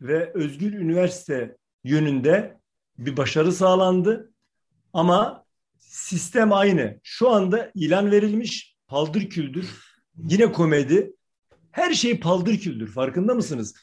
ve 0.00 0.32
özgür 0.34 0.72
üniversite 0.72 1.56
yönünde 1.84 2.60
bir 2.98 3.16
başarı 3.16 3.52
sağlandı. 3.52 4.32
Ama 4.92 5.44
sistem 5.78 6.52
aynı. 6.52 7.00
Şu 7.02 7.30
anda 7.30 7.70
ilan 7.74 8.10
verilmiş 8.10 8.76
paldır 8.86 9.30
küldür. 9.30 9.66
Yine 10.16 10.52
komedi. 10.52 11.15
Her 11.76 11.94
şey 11.94 12.20
paldır 12.20 12.58
küldür. 12.58 12.92
Farkında 12.92 13.34
mısınız? 13.34 13.74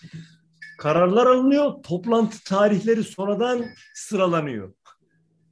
Kararlar 0.77 1.27
alınıyor. 1.27 1.83
Toplantı 1.83 2.43
tarihleri 2.43 3.03
sonradan 3.03 3.65
sıralanıyor. 3.95 4.73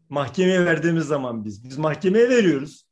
Mahkemeye 0.10 0.66
verdiğimiz 0.66 1.06
zaman 1.06 1.46
biz. 1.46 1.64
Biz 1.64 1.78
mahkemeye 1.78 2.30
veriyoruz. 2.30 2.86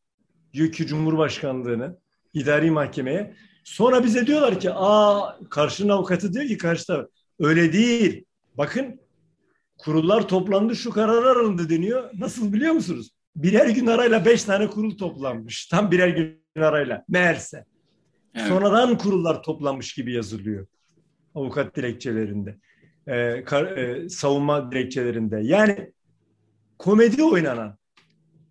Diyor 0.54 0.72
ki 0.72 0.88
Cumhurbaşkanlığını 0.88 1.98
idari 2.34 2.72
mahkemeye. 2.72 3.36
Sonra 3.64 4.04
bize 4.04 4.28
diyorlar 4.28 4.60
ki 4.60 4.72
aa 4.74 5.40
karşının 5.50 5.90
avukatı 5.90 6.34
diyor 6.34 6.46
ki 6.46 6.58
karşıda 6.58 7.10
öyle 7.40 7.74
değil. 7.74 8.26
Bakın 8.58 9.00
kurullar 9.78 10.28
toplandı 10.28 10.76
şu 10.76 10.92
kararlar 10.92 11.36
alındı 11.36 11.70
deniyor. 11.70 12.10
Nasıl 12.14 12.54
biliyor 12.54 12.74
musunuz? 12.74 13.12
Birer 13.36 13.70
gün 13.70 13.88
arayla 13.88 14.26
beş 14.26 14.44
tane 14.44 14.68
kurul 14.68 14.98
toplanmış. 14.98 15.68
Tam 15.68 15.92
birer 15.92 16.08
gün 16.08 16.44
arayla. 16.58 17.06
Meğerse. 17.08 17.66
Evet. 18.36 18.48
Sonradan 18.48 18.98
kurullar 18.98 19.44
toplanmış 19.44 19.94
gibi 19.94 20.14
yazılıyor. 20.14 20.68
Avukat 21.36 21.76
dilekçelerinde. 21.76 22.58
E, 23.08 23.44
kar, 23.44 23.66
e, 23.78 24.10
savunma 24.10 24.72
dilekçelerinde. 24.72 25.40
Yani 25.44 25.94
komedi 26.78 27.24
oynanan. 27.24 27.78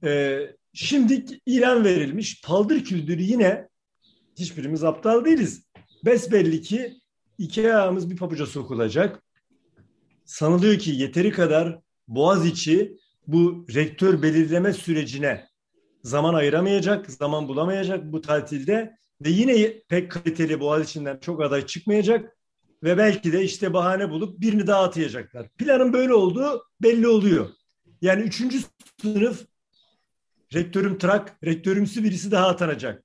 E, 0.04 0.40
şimdi 0.72 1.24
ilan 1.46 1.84
verilmiş. 1.84 2.42
Paldır 2.42 2.84
küldürü 2.84 3.22
yine 3.22 3.68
hiçbirimiz 4.38 4.84
aptal 4.84 5.24
değiliz. 5.24 5.62
Besbelli 6.04 6.62
ki 6.62 6.94
iki 7.38 7.60
ayağımız 7.60 8.10
bir 8.10 8.16
pabuca 8.16 8.46
sokulacak. 8.46 9.22
Sanılıyor 10.24 10.78
ki 10.78 10.90
yeteri 10.90 11.30
kadar 11.30 11.80
Boğaz 12.08 12.46
içi 12.46 12.96
bu 13.26 13.66
rektör 13.74 14.22
belirleme 14.22 14.72
sürecine 14.72 15.48
zaman 16.02 16.34
ayıramayacak, 16.34 17.10
zaman 17.10 17.48
bulamayacak 17.48 18.12
bu 18.12 18.20
tatilde 18.20 18.98
ve 19.20 19.30
yine 19.30 19.82
pek 19.88 20.10
kaliteli 20.10 20.60
Boğaziçi'nden 20.60 21.18
çok 21.18 21.42
aday 21.42 21.66
çıkmayacak 21.66 22.36
ve 22.82 22.98
belki 22.98 23.32
de 23.32 23.44
işte 23.44 23.72
bahane 23.72 24.10
bulup 24.10 24.40
birini 24.40 24.66
daha 24.66 24.82
atayacaklar. 24.82 25.48
Planın 25.48 25.92
böyle 25.92 26.14
olduğu 26.14 26.64
belli 26.82 27.08
oluyor. 27.08 27.48
Yani 28.02 28.22
üçüncü 28.22 28.60
sınıf 29.02 29.46
rektörüm 30.54 30.98
trak, 30.98 31.36
rektörümsü 31.44 32.04
birisi 32.04 32.30
daha 32.30 32.48
atanacak. 32.48 33.04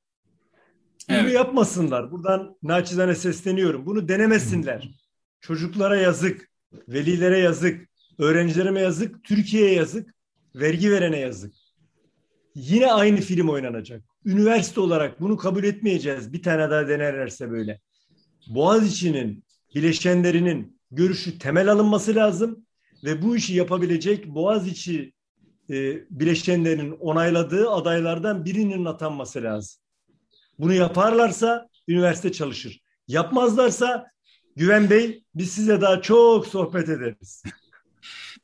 Bunu 1.10 1.18
evet. 1.18 1.34
yapmasınlar. 1.34 2.12
Buradan 2.12 2.58
naçizane 2.64 3.16
sesleniyorum. 3.16 3.86
Bunu 3.86 4.08
denemesinler. 4.08 4.90
Çocuklara 5.42 5.98
yazık, 5.98 6.50
velilere 6.88 7.40
yazık, 7.40 7.90
öğrencilerime 8.20 8.82
yazık, 8.82 9.24
Türkiye'ye 9.24 9.74
yazık, 9.74 10.14
vergi 10.56 10.92
verene 10.92 11.20
yazık. 11.20 11.54
Yine 12.56 12.92
aynı 12.92 13.18
film 13.18 13.50
oynanacak. 13.50 14.04
Üniversite 14.26 14.82
olarak 14.82 15.22
bunu 15.22 15.38
kabul 15.38 15.64
etmeyeceğiz. 15.64 16.34
Bir 16.34 16.44
tane 16.44 16.70
daha 16.70 16.88
denerlerse 16.88 17.52
böyle. 17.52 17.80
Boğaziçi'nin 18.48 19.44
bileşenlerinin 19.76 20.80
görüşü 20.92 21.40
temel 21.40 21.72
alınması 21.72 22.16
lazım 22.16 22.66
ve 23.04 23.22
bu 23.22 23.36
işi 23.36 23.54
yapabilecek 23.54 24.28
Boğaziçi 24.28 25.14
e, 25.70 26.04
bileşenlerinin 26.10 26.92
onayladığı 26.92 27.70
adaylardan 27.70 28.46
birinin 28.46 28.86
atanması 28.86 29.44
lazım. 29.44 29.82
Bunu 30.60 30.74
yaparlarsa 30.74 31.70
üniversite 31.88 32.32
çalışır. 32.32 32.82
Yapmazlarsa 33.08 34.08
Güven 34.56 34.90
Bey 34.90 35.24
biz 35.36 35.52
size 35.52 35.82
daha 35.82 36.02
çok 36.02 36.48
sohbet 36.48 36.90
ederiz. 36.90 37.44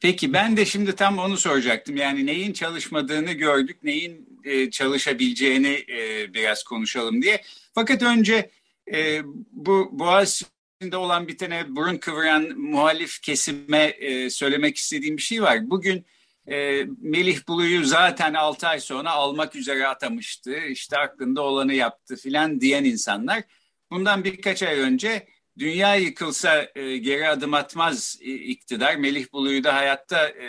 Peki 0.02 0.34
ben 0.34 0.58
de 0.58 0.66
şimdi 0.66 0.96
tam 0.96 1.18
onu 1.18 1.38
soracaktım. 1.38 1.98
Yani 1.98 2.26
neyin 2.26 2.54
çalışmadığını 2.54 3.32
gördük, 3.32 3.78
neyin 3.84 4.29
e, 4.44 4.72
çalışabileceğini 4.72 5.86
e, 5.90 6.34
biraz 6.34 6.64
konuşalım 6.64 7.22
diye. 7.22 7.42
Fakat 7.74 8.02
önce 8.04 8.52
e, 8.94 9.22
bu 9.52 9.90
Boğaziçi'nde 9.92 10.98
olan 10.98 11.28
bitene 11.28 11.76
burun 11.76 11.98
kıvıran 11.98 12.44
muhalif 12.58 13.22
kesime 13.22 13.84
e, 13.84 14.30
söylemek 14.30 14.78
istediğim 14.78 15.18
bir 15.18 15.22
şey 15.22 15.42
var. 15.42 15.70
Bugün 15.70 16.06
e, 16.52 16.86
Melih 17.02 17.48
Bulu'yu 17.48 17.86
zaten 17.86 18.34
6 18.34 18.68
ay 18.68 18.80
sonra 18.80 19.12
almak 19.12 19.56
üzere 19.56 19.88
atamıştı. 19.88 20.58
İşte 20.58 20.98
aklında 20.98 21.42
olanı 21.42 21.74
yaptı 21.74 22.16
filan 22.16 22.62
diyen 22.62 22.84
insanlar. 22.84 23.44
Bundan 23.92 24.24
birkaç 24.24 24.64
ay 24.64 24.80
önce 24.80 25.28
dünya 25.60 25.96
yıkılsa 25.96 26.68
e, 26.76 26.98
geri 26.98 27.30
adım 27.30 27.54
atmaz 27.54 28.18
iktidar. 28.22 28.96
Melih 28.96 29.32
Bulu'yu 29.34 29.64
da 29.64 29.76
hayatta 29.76 30.30
e, 30.30 30.48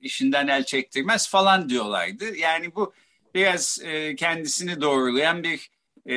işinden 0.00 0.48
el 0.48 0.64
çektirmez 0.64 1.28
falan 1.28 1.68
diyorlardı. 1.68 2.36
Yani 2.36 2.74
bu 2.74 2.92
biraz 3.34 3.80
e, 3.84 4.16
kendisini 4.16 4.80
doğrulayan 4.80 5.42
bir 5.42 5.70
e, 6.06 6.16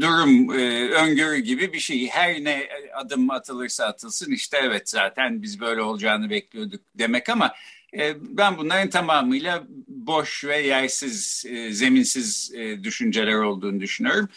durum, 0.00 0.54
e, 0.54 0.88
öngörü 0.88 1.38
gibi 1.38 1.72
bir 1.72 1.78
şey. 1.78 2.08
Her 2.08 2.44
ne 2.44 2.68
adım 2.94 3.30
atılırsa 3.30 3.86
atılsın 3.86 4.32
işte 4.32 4.58
evet 4.62 4.88
zaten 4.88 5.42
biz 5.42 5.60
böyle 5.60 5.82
olacağını 5.82 6.30
bekliyorduk 6.30 6.80
demek 6.94 7.28
ama 7.28 7.54
e, 7.98 8.14
ben 8.20 8.58
bunların 8.58 8.90
tamamıyla 8.90 9.64
boş 9.88 10.44
ve 10.44 10.60
yersiz, 10.60 11.44
e, 11.48 11.72
zeminsiz 11.72 12.52
e, 12.54 12.84
düşünceler 12.84 13.34
olduğunu 13.34 13.80
düşünüyorum. 13.80 14.28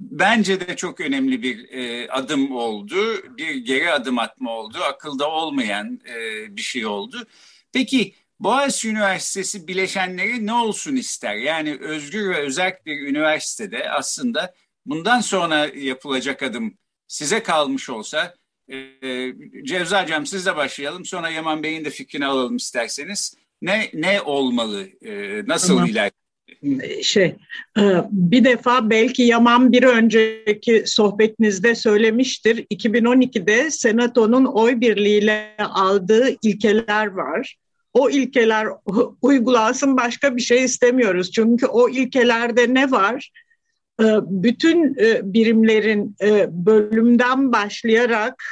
Bence 0.00 0.68
de 0.68 0.76
çok 0.76 1.00
önemli 1.00 1.42
bir 1.42 1.68
e, 1.72 2.10
adım 2.10 2.52
oldu, 2.52 2.96
bir 3.38 3.54
geri 3.54 3.92
adım 3.92 4.18
atma 4.18 4.50
oldu, 4.50 4.78
akılda 4.78 5.30
olmayan 5.30 6.00
e, 6.08 6.56
bir 6.56 6.62
şey 6.62 6.86
oldu. 6.86 7.26
Peki 7.72 8.14
Boğaziçi 8.40 8.88
Üniversitesi 8.88 9.68
bileşenleri 9.68 10.46
ne 10.46 10.52
olsun 10.52 10.96
ister? 10.96 11.36
Yani 11.36 11.78
özgür 11.80 12.30
ve 12.30 12.36
özerk 12.36 12.86
bir 12.86 13.08
üniversitede 13.08 13.90
aslında 13.90 14.54
bundan 14.86 15.20
sonra 15.20 15.66
yapılacak 15.74 16.42
adım 16.42 16.74
size 17.08 17.42
kalmış 17.42 17.90
olsa, 17.90 18.34
e, 18.72 18.76
Cevza 19.64 20.02
Hocam 20.02 20.26
sizle 20.26 20.56
başlayalım, 20.56 21.04
sonra 21.04 21.30
Yaman 21.30 21.62
Bey'in 21.62 21.84
de 21.84 21.90
fikrini 21.90 22.26
alalım 22.26 22.56
isterseniz. 22.56 23.34
Ne 23.62 23.90
ne 23.94 24.20
olmalı, 24.20 24.88
e, 25.02 25.42
nasıl 25.46 25.68
tamam. 25.68 25.88
ilerlemeli? 25.88 26.22
şey 27.02 27.36
e, 27.78 27.82
bir 28.10 28.44
defa 28.44 28.90
belki 28.90 29.22
Yaman 29.22 29.72
bir 29.72 29.82
önceki 29.82 30.82
sohbetinizde 30.86 31.74
söylemiştir. 31.74 32.66
2012'de 32.70 33.70
Senato'nun 33.70 34.44
oy 34.44 34.80
birliğiyle 34.80 35.56
aldığı 35.58 36.36
ilkeler 36.42 37.06
var. 37.06 37.56
O 37.94 38.10
ilkeler 38.10 38.66
uygulansın 39.22 39.96
başka 39.96 40.36
bir 40.36 40.42
şey 40.42 40.64
istemiyoruz. 40.64 41.30
Çünkü 41.30 41.66
o 41.66 41.88
ilkelerde 41.88 42.74
ne 42.74 42.90
var? 42.90 43.30
E, 44.00 44.04
bütün 44.26 44.94
e, 44.98 45.20
birimlerin 45.34 46.16
bölümden 46.66 47.52
başlayarak 47.52 48.42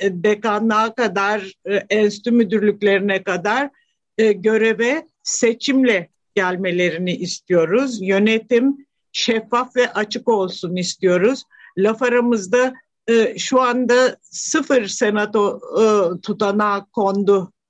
dekanlığa 0.00 0.94
kadar, 0.94 1.52
enstitü 1.90 2.30
müdürlüklerine 2.30 3.22
kadar 3.22 3.70
göreve 4.18 5.06
seçimle 5.22 6.08
gelmelerini 6.34 7.16
istiyoruz. 7.16 7.98
Yönetim 8.02 8.86
şeffaf 9.12 9.76
ve 9.76 9.92
açık 9.92 10.28
olsun 10.28 10.76
istiyoruz. 10.76 11.44
Laf 11.78 12.02
aramızda 12.02 12.74
e, 13.08 13.38
şu 13.38 13.60
anda 13.60 14.16
sıfır 14.22 14.86
senato 14.86 15.60
e, 15.80 15.84
tutanağı 16.20 16.86
kondu 16.86 17.52
e, 17.52 17.61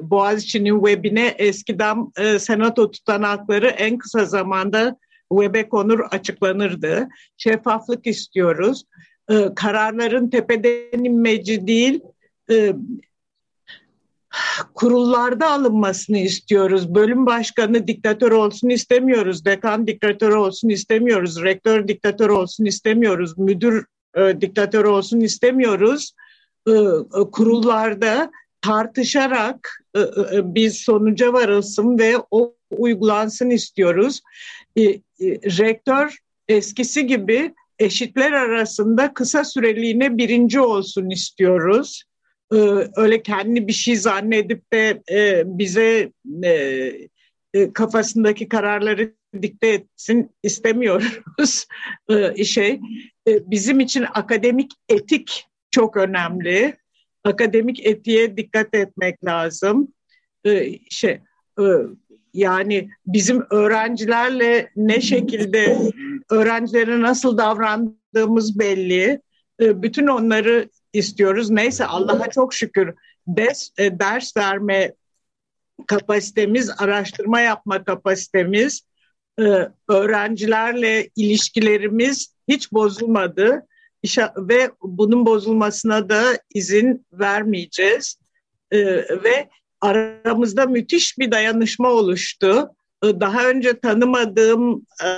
Boğaziçi'nin 0.00 0.84
webine 0.84 1.26
eskiden 1.26 2.12
e, 2.18 2.38
senato 2.38 2.90
tutanakları 2.90 3.66
en 3.66 3.98
kısa 3.98 4.24
zamanda 4.24 4.96
web'e 5.32 5.68
konur 5.68 6.00
açıklanırdı. 6.10 7.08
Şeffaflık 7.36 8.06
istiyoruz. 8.06 8.84
E, 9.30 9.54
kararların 9.56 10.30
tepeden 10.30 11.04
inmeci 11.04 11.66
değil, 11.66 12.00
e, 12.50 12.74
kurullarda 14.74 15.50
alınmasını 15.50 16.18
istiyoruz. 16.18 16.94
Bölüm 16.94 17.26
başkanı 17.26 17.86
diktatör 17.86 18.32
olsun 18.32 18.68
istemiyoruz. 18.68 19.44
Dekan 19.44 19.86
diktatör 19.86 20.32
olsun 20.32 20.68
istemiyoruz. 20.68 21.42
Rektör 21.42 21.88
diktatör 21.88 22.30
olsun 22.30 22.64
istemiyoruz. 22.64 23.38
Müdür 23.38 23.86
e, 24.16 24.40
diktatör 24.40 24.84
olsun 24.84 25.20
istemiyoruz. 25.20 26.12
E, 26.68 26.70
e, 26.72 27.30
kurullarda 27.32 28.30
tartışarak 28.62 29.84
e, 29.94 30.00
e, 30.00 30.54
biz 30.54 30.76
sonuca 30.76 31.32
varılsın 31.32 31.98
ve 31.98 32.14
o 32.30 32.54
uygulansın 32.70 33.50
istiyoruz. 33.50 34.20
E, 34.78 34.82
rektör 35.58 36.18
eskisi 36.48 37.06
gibi 37.06 37.54
eşitler 37.78 38.32
arasında 38.32 39.14
kısa 39.14 39.44
süreliğine 39.44 40.18
birinci 40.18 40.60
olsun 40.60 41.10
istiyoruz 41.10 42.04
öyle 42.96 43.22
kendi 43.22 43.68
bir 43.68 43.72
şey 43.72 43.96
zannedip 43.96 44.72
de 44.72 45.02
bize 45.46 46.12
kafasındaki 47.72 48.48
kararları 48.48 49.14
dikte 49.42 49.68
etsin 49.68 50.30
istemiyoruz. 50.42 51.66
şey 52.44 52.80
bizim 53.28 53.80
için 53.80 54.04
akademik 54.14 54.72
etik 54.88 55.46
çok 55.70 55.96
önemli. 55.96 56.76
Akademik 57.24 57.86
etiğe 57.86 58.36
dikkat 58.36 58.74
etmek 58.74 59.24
lazım. 59.24 59.88
E, 60.44 60.78
şey 60.90 61.20
e, 61.60 61.64
yani 62.34 62.90
bizim 63.06 63.46
öğrencilerle 63.50 64.70
ne 64.76 65.00
şekilde 65.00 65.78
öğrencilere 66.30 67.00
nasıl 67.00 67.38
davrandığımız 67.38 68.58
belli. 68.58 69.20
E, 69.60 69.82
bütün 69.82 70.06
onları 70.06 70.68
istiyoruz. 70.92 71.50
Neyse 71.50 71.86
Allah'a 71.86 72.30
çok 72.30 72.54
şükür 72.54 72.94
ders, 73.26 73.70
e, 73.78 73.98
ders 73.98 74.36
verme 74.36 74.92
kapasitemiz, 75.86 76.70
araştırma 76.78 77.40
yapma 77.40 77.84
kapasitemiz, 77.84 78.82
e, 79.40 79.68
öğrencilerle 79.88 81.08
ilişkilerimiz 81.16 82.34
hiç 82.48 82.72
bozulmadı 82.72 83.66
ve 84.36 84.70
bunun 84.82 85.26
bozulmasına 85.26 86.08
da 86.08 86.22
izin 86.54 87.06
vermeyeceğiz. 87.12 88.18
E, 88.70 88.78
ve 89.24 89.48
aramızda 89.80 90.66
müthiş 90.66 91.18
bir 91.18 91.30
dayanışma 91.30 91.90
oluştu. 91.90 92.68
Ee, 93.04 93.20
daha 93.20 93.48
önce 93.48 93.80
tanımadığım 93.80 94.86
e, 95.04 95.08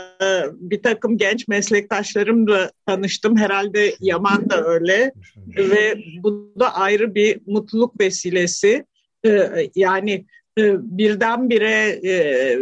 bir 0.53 0.83
takım 0.83 1.17
genç 1.17 1.49
meslektaşlarımla 1.49 2.71
tanıştım. 2.87 3.37
Herhalde 3.37 3.95
Yaman 4.01 4.51
da 4.51 4.65
öyle 4.65 5.13
ve 5.57 5.99
bu 6.23 6.55
da 6.61 6.75
ayrı 6.75 7.15
bir 7.15 7.41
mutluluk 7.47 8.01
vesilesi. 8.01 8.85
Ee, 9.27 9.71
yani 9.75 10.27
e, 10.59 10.63
birdenbire 10.99 12.01
e, 12.09 12.59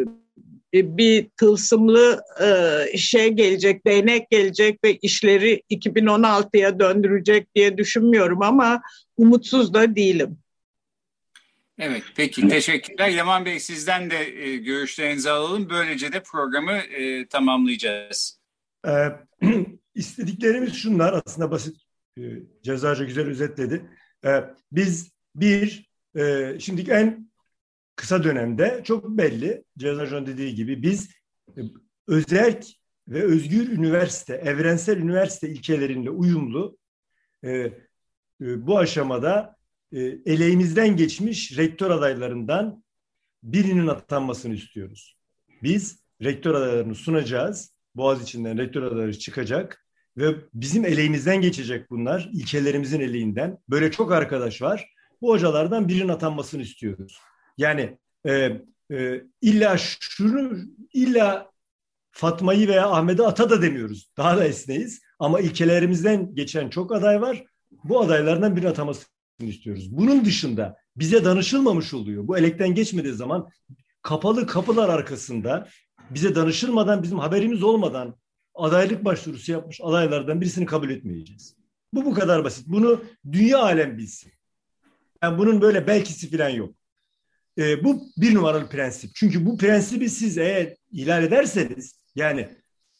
bir 0.72 1.28
tılsımlı 1.36 2.22
şey 2.96 3.28
gelecek, 3.28 3.86
değnek 3.86 4.30
gelecek 4.30 4.84
ve 4.84 4.96
işleri 4.96 5.62
2016'ya 5.70 6.80
döndürecek 6.80 7.54
diye 7.54 7.78
düşünmüyorum 7.78 8.42
ama 8.42 8.82
umutsuz 9.16 9.74
da 9.74 9.96
değilim. 9.96 10.38
Evet, 11.78 12.02
peki 12.16 12.48
teşekkürler. 12.48 13.08
Yaman 13.08 13.44
Bey 13.44 13.60
sizden 13.60 14.10
de 14.10 14.44
e, 14.44 14.56
görüşlerinizi 14.56 15.30
alalım. 15.30 15.70
Böylece 15.70 16.12
de 16.12 16.22
programı 16.22 16.72
e, 16.72 17.26
tamamlayacağız. 17.26 18.40
Ee, 18.86 19.08
istediklerimiz 19.94 20.74
şunlar, 20.74 21.22
aslında 21.26 21.50
basit, 21.50 21.76
e, 22.18 22.22
cezaca 22.62 23.04
güzel 23.04 23.26
özetledi. 23.26 23.90
Ee, 24.24 24.44
biz 24.72 25.12
bir, 25.34 25.90
e, 26.16 26.54
şimdiki 26.58 26.92
en 26.92 27.31
kısa 27.96 28.24
dönemde 28.24 28.80
çok 28.84 29.08
belli, 29.08 29.64
Cezacan 29.78 30.26
dediği 30.26 30.54
gibi 30.54 30.82
biz 30.82 31.10
e, 31.56 31.60
özerk 32.08 32.64
ve 33.08 33.22
özgür 33.22 33.68
üniversite, 33.68 34.34
evrensel 34.34 34.96
üniversite 34.96 35.48
ilkeleriyle 35.48 36.10
uyumlu 36.10 36.78
e, 37.44 37.50
e, 37.50 37.72
bu 38.40 38.78
aşamada 38.78 39.56
e, 39.92 40.00
eleğimizden 40.26 40.96
geçmiş 40.96 41.58
rektör 41.58 41.90
adaylarından 41.90 42.84
birinin 43.42 43.86
atanmasını 43.86 44.54
istiyoruz. 44.54 45.16
Biz 45.62 46.02
rektör 46.22 46.54
adaylarını 46.54 46.94
sunacağız. 46.94 47.72
Boğaz 47.94 48.22
içinden 48.22 48.58
rektör 48.58 48.82
adayları 48.82 49.18
çıkacak 49.18 49.86
ve 50.16 50.34
bizim 50.54 50.84
eleğimizden 50.84 51.40
geçecek 51.40 51.90
bunlar. 51.90 52.30
ilkelerimizin 52.32 53.00
eleğinden. 53.00 53.58
Böyle 53.68 53.90
çok 53.90 54.12
arkadaş 54.12 54.62
var. 54.62 54.88
Bu 55.20 55.30
hocalardan 55.30 55.88
birinin 55.88 56.08
atanmasını 56.08 56.62
istiyoruz. 56.62 57.18
Yani 57.62 57.98
e, 58.26 58.32
e, 58.92 59.22
illa 59.40 59.76
şunu 59.78 60.58
illa 60.92 61.50
Fatma'yı 62.10 62.68
veya 62.68 62.90
Ahmet'i 62.90 63.22
ata 63.22 63.50
da 63.50 63.62
demiyoruz. 63.62 64.10
Daha 64.16 64.36
da 64.36 64.44
esneyiz. 64.44 65.00
Ama 65.18 65.40
ilkelerimizden 65.40 66.34
geçen 66.34 66.68
çok 66.68 66.92
aday 66.92 67.20
var. 67.20 67.44
Bu 67.84 68.00
adaylardan 68.00 68.56
birini 68.56 68.68
ataması 68.68 69.06
istiyoruz. 69.40 69.96
Bunun 69.96 70.24
dışında 70.24 70.76
bize 70.96 71.24
danışılmamış 71.24 71.94
oluyor. 71.94 72.28
Bu 72.28 72.38
elekten 72.38 72.74
geçmediği 72.74 73.12
zaman 73.12 73.48
kapalı 74.02 74.46
kapılar 74.46 74.88
arkasında 74.88 75.68
bize 76.10 76.34
danışılmadan, 76.34 77.02
bizim 77.02 77.18
haberimiz 77.18 77.62
olmadan 77.62 78.16
adaylık 78.54 79.04
başvurusu 79.04 79.52
yapmış 79.52 79.80
adaylardan 79.82 80.40
birisini 80.40 80.66
kabul 80.66 80.90
etmeyeceğiz. 80.90 81.56
Bu 81.92 82.04
bu 82.04 82.14
kadar 82.14 82.44
basit. 82.44 82.68
Bunu 82.68 83.04
dünya 83.32 83.58
alem 83.58 83.98
bilsin. 83.98 84.32
Yani 85.22 85.38
bunun 85.38 85.60
böyle 85.60 85.86
belkisi 85.86 86.30
falan 86.30 86.48
yok. 86.48 86.74
E, 87.58 87.84
bu 87.84 88.02
bir 88.16 88.34
numaralı 88.34 88.68
prensip. 88.68 89.10
Çünkü 89.14 89.46
bu 89.46 89.58
prensibi 89.58 90.10
siz 90.10 90.38
eğer 90.38 90.76
ihlal 90.92 91.24
ederseniz 91.24 91.94
yani 92.14 92.48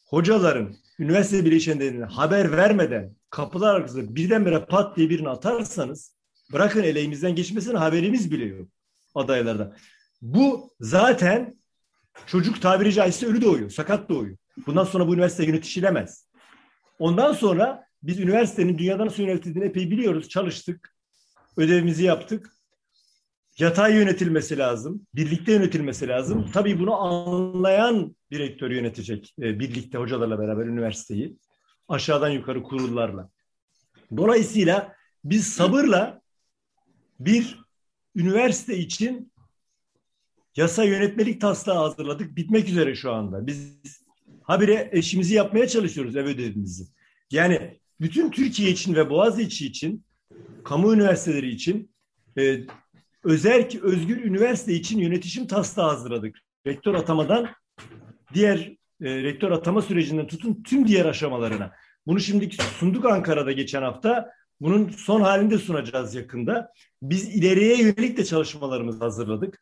hocaların 0.05 0.75
üniversite 0.99 1.45
bileşenlerine 1.45 2.05
haber 2.05 2.51
vermeden 2.51 3.15
kapılar 3.29 3.75
arkasında 3.75 4.15
birdenbire 4.15 4.65
pat 4.65 4.97
diye 4.97 5.09
birini 5.09 5.29
atarsanız 5.29 6.13
Bırakın 6.53 6.83
eleğimizden 6.83 7.35
geçmesine 7.35 7.77
haberimiz 7.77 8.31
bile 8.31 8.45
yok 8.45 8.67
adaylardan. 9.15 9.75
Bu 10.21 10.71
zaten 10.79 11.57
çocuk 12.27 12.61
tabiri 12.61 12.93
caizse 12.93 13.25
ölü 13.25 13.41
doğuyor, 13.41 13.69
sakat 13.69 14.09
doğuyor. 14.09 14.37
Bundan 14.67 14.83
sonra 14.83 15.07
bu 15.07 15.13
üniversite 15.13 15.45
yönetişilemez. 15.45 16.27
Ondan 16.99 17.33
sonra 17.33 17.87
biz 18.03 18.19
üniversitenin 18.19 18.77
dünyadan 18.77 19.05
nasıl 19.05 19.23
yönetildiğini 19.23 19.67
epey 19.67 19.91
biliyoruz. 19.91 20.29
Çalıştık, 20.29 20.95
ödevimizi 21.57 22.03
yaptık. 22.03 22.55
Yatay 23.59 23.95
yönetilmesi 23.95 24.57
lazım, 24.57 25.07
birlikte 25.15 25.51
yönetilmesi 25.51 26.07
lazım. 26.07 26.49
Tabii 26.53 26.79
bunu 26.79 26.95
anlayan 26.95 28.15
bir 28.31 28.39
rektör 28.39 28.71
yönetecek 28.71 29.33
e, 29.39 29.59
birlikte 29.59 29.97
hocalarla 29.97 30.39
beraber 30.39 30.65
üniversiteyi. 30.65 31.37
Aşağıdan 31.87 32.29
yukarı 32.29 32.63
kurullarla. 32.63 33.29
Dolayısıyla 34.17 34.95
biz 35.23 35.47
sabırla 35.47 36.21
bir 37.19 37.59
üniversite 38.15 38.77
için 38.77 39.31
yasa 40.55 40.83
yönetmelik 40.83 41.41
taslağı 41.41 41.77
hazırladık. 41.77 42.35
Bitmek 42.35 42.69
üzere 42.69 42.95
şu 42.95 43.11
anda. 43.11 43.47
Biz 43.47 43.77
habire 44.43 44.89
eşimizi 44.91 45.33
yapmaya 45.33 45.67
çalışıyoruz 45.67 46.15
ev 46.15 46.25
ödevimizi. 46.25 46.83
Yani 47.31 47.79
bütün 48.01 48.31
Türkiye 48.31 48.69
için 48.69 48.95
ve 48.95 49.09
Boğaziçi 49.09 49.67
için, 49.67 50.05
kamu 50.63 50.93
üniversiteleri 50.93 51.49
için, 51.49 51.91
e, 52.37 52.59
özerk 53.23 53.75
özgür 53.75 54.23
üniversite 54.23 54.73
için 54.73 54.99
yönetişim 54.99 55.47
taslağı 55.47 55.89
hazırladık. 55.89 56.37
Rektör 56.67 56.93
atamadan 56.93 57.49
diğer 58.33 58.57
e, 59.01 59.23
rektör 59.23 59.51
atama 59.51 59.81
sürecinden 59.81 60.27
tutun 60.27 60.63
tüm 60.63 60.87
diğer 60.87 61.05
aşamalarına. 61.05 61.71
Bunu 62.07 62.19
şimdi 62.19 62.49
sunduk 62.79 63.05
Ankara'da 63.05 63.51
geçen 63.51 63.81
hafta. 63.81 64.29
Bunun 64.61 64.89
son 64.89 65.21
halini 65.21 65.51
de 65.51 65.57
sunacağız 65.57 66.15
yakında. 66.15 66.71
Biz 67.01 67.35
ileriye 67.35 67.81
yönelik 67.81 68.17
de 68.17 68.25
çalışmalarımızı 68.25 68.99
hazırladık. 68.99 69.61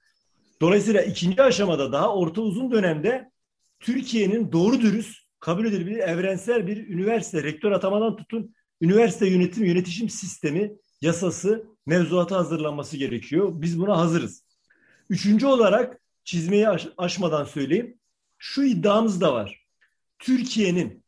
Dolayısıyla 0.62 1.02
ikinci 1.02 1.42
aşamada 1.42 1.92
daha 1.92 2.16
orta 2.16 2.42
uzun 2.42 2.72
dönemde 2.72 3.32
Türkiye'nin 3.80 4.52
doğru 4.52 4.82
dürüst 4.82 5.18
kabul 5.40 5.66
edilebilir 5.66 5.98
evrensel 5.98 6.68
bir 6.68 6.88
üniversite 6.88 7.44
rektör 7.44 7.72
atamadan 7.72 8.16
tutun 8.18 8.56
üniversite 8.82 9.28
yönetim 9.28 9.66
yönetişim 9.66 10.10
sistemi 10.10 10.72
yasası 11.02 11.71
mevzuatı 11.86 12.36
hazırlanması 12.36 12.98
gerekiyor. 12.98 13.52
Biz 13.54 13.80
buna 13.80 13.98
hazırız. 13.98 14.44
Üçüncü 15.10 15.46
olarak 15.46 16.02
çizmeyi 16.24 16.70
aş 16.70 16.88
aşmadan 16.98 17.46
söyleyeyim. 17.46 17.98
Şu 18.38 18.64
iddiamız 18.64 19.22
da 19.22 19.34
var. 19.34 19.66
Türkiye'nin 20.20 21.04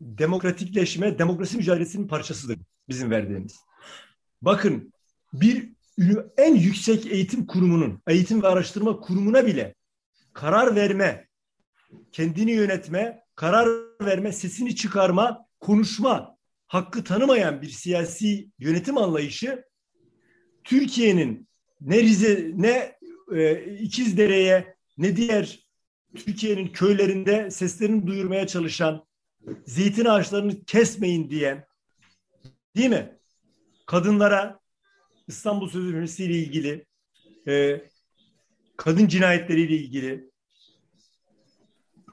demokratikleşme, 0.00 1.18
demokrasi 1.18 1.56
mücadelesinin 1.56 2.08
parçasıdır 2.08 2.58
bizim 2.88 3.10
verdiğimiz. 3.10 3.60
Bakın 4.42 4.92
bir 5.32 5.72
en 6.36 6.54
yüksek 6.54 7.06
eğitim 7.06 7.46
kurumunun, 7.46 8.02
eğitim 8.06 8.42
ve 8.42 8.48
araştırma 8.48 9.00
kurumuna 9.00 9.46
bile 9.46 9.74
karar 10.32 10.76
verme, 10.76 11.28
kendini 12.12 12.52
yönetme, 12.52 13.24
karar 13.34 13.68
verme, 14.00 14.32
sesini 14.32 14.76
çıkarma, 14.76 15.46
konuşma 15.60 16.33
hakkı 16.66 17.04
tanımayan 17.04 17.62
bir 17.62 17.68
siyasi 17.68 18.50
yönetim 18.58 18.98
anlayışı 18.98 19.64
Türkiye'nin 20.64 21.48
ne 21.80 22.02
Rize 22.02 22.50
ne 22.54 22.98
e, 23.34 23.74
İkizdere'ye 23.74 24.76
ne 24.98 25.16
diğer 25.16 25.64
Türkiye'nin 26.14 26.68
köylerinde 26.68 27.50
seslerini 27.50 28.06
duyurmaya 28.06 28.46
çalışan, 28.46 29.06
zeytin 29.66 30.04
ağaçlarını 30.04 30.64
kesmeyin 30.64 31.30
diyen, 31.30 31.66
değil 32.76 32.90
mi? 32.90 33.18
Kadınlara 33.86 34.60
İstanbul 35.28 35.68
Sözleşmesi 35.68 36.24
ile 36.24 36.38
ilgili, 36.38 36.86
e, 37.48 37.82
kadın 38.76 39.08
cinayetleriyle 39.08 39.76
ilgili, 39.76 40.30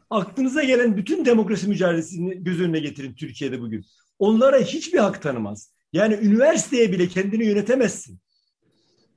aklınıza 0.10 0.64
gelen 0.64 0.98
bütün 0.98 1.26
demokrasi 1.26 1.70
mücadelesini 1.70 2.44
göz 2.44 2.62
önüne 2.62 2.80
getirin 2.80 3.14
Türkiye'de 3.14 3.62
bugün. 3.62 3.86
Onlara 4.21 4.57
hiçbir 4.57 4.97
hak 4.97 5.21
tanımaz. 5.21 5.73
Yani 5.93 6.13
üniversiteye 6.13 6.91
bile 6.91 7.07
kendini 7.07 7.45
yönetemezsin. 7.45 8.19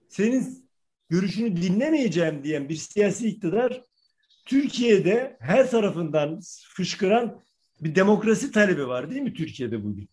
Senin 0.09 0.69
görüşünü 1.09 1.63
dinlemeyeceğim 1.63 2.45
diyen 2.45 2.69
bir 2.69 2.77
siyasi 2.77 3.29
iktidar 3.29 3.85
Türkiye'de 4.47 5.37
her 5.41 5.71
tarafından 5.71 6.41
fışkıran 6.69 7.43
bir 7.81 7.95
demokrasi 7.95 8.53
talebi 8.53 8.87
var 8.87 9.11
değil 9.11 9.23
mi 9.23 9.35
Türkiye'de 9.35 9.85
bugün? 9.85 10.09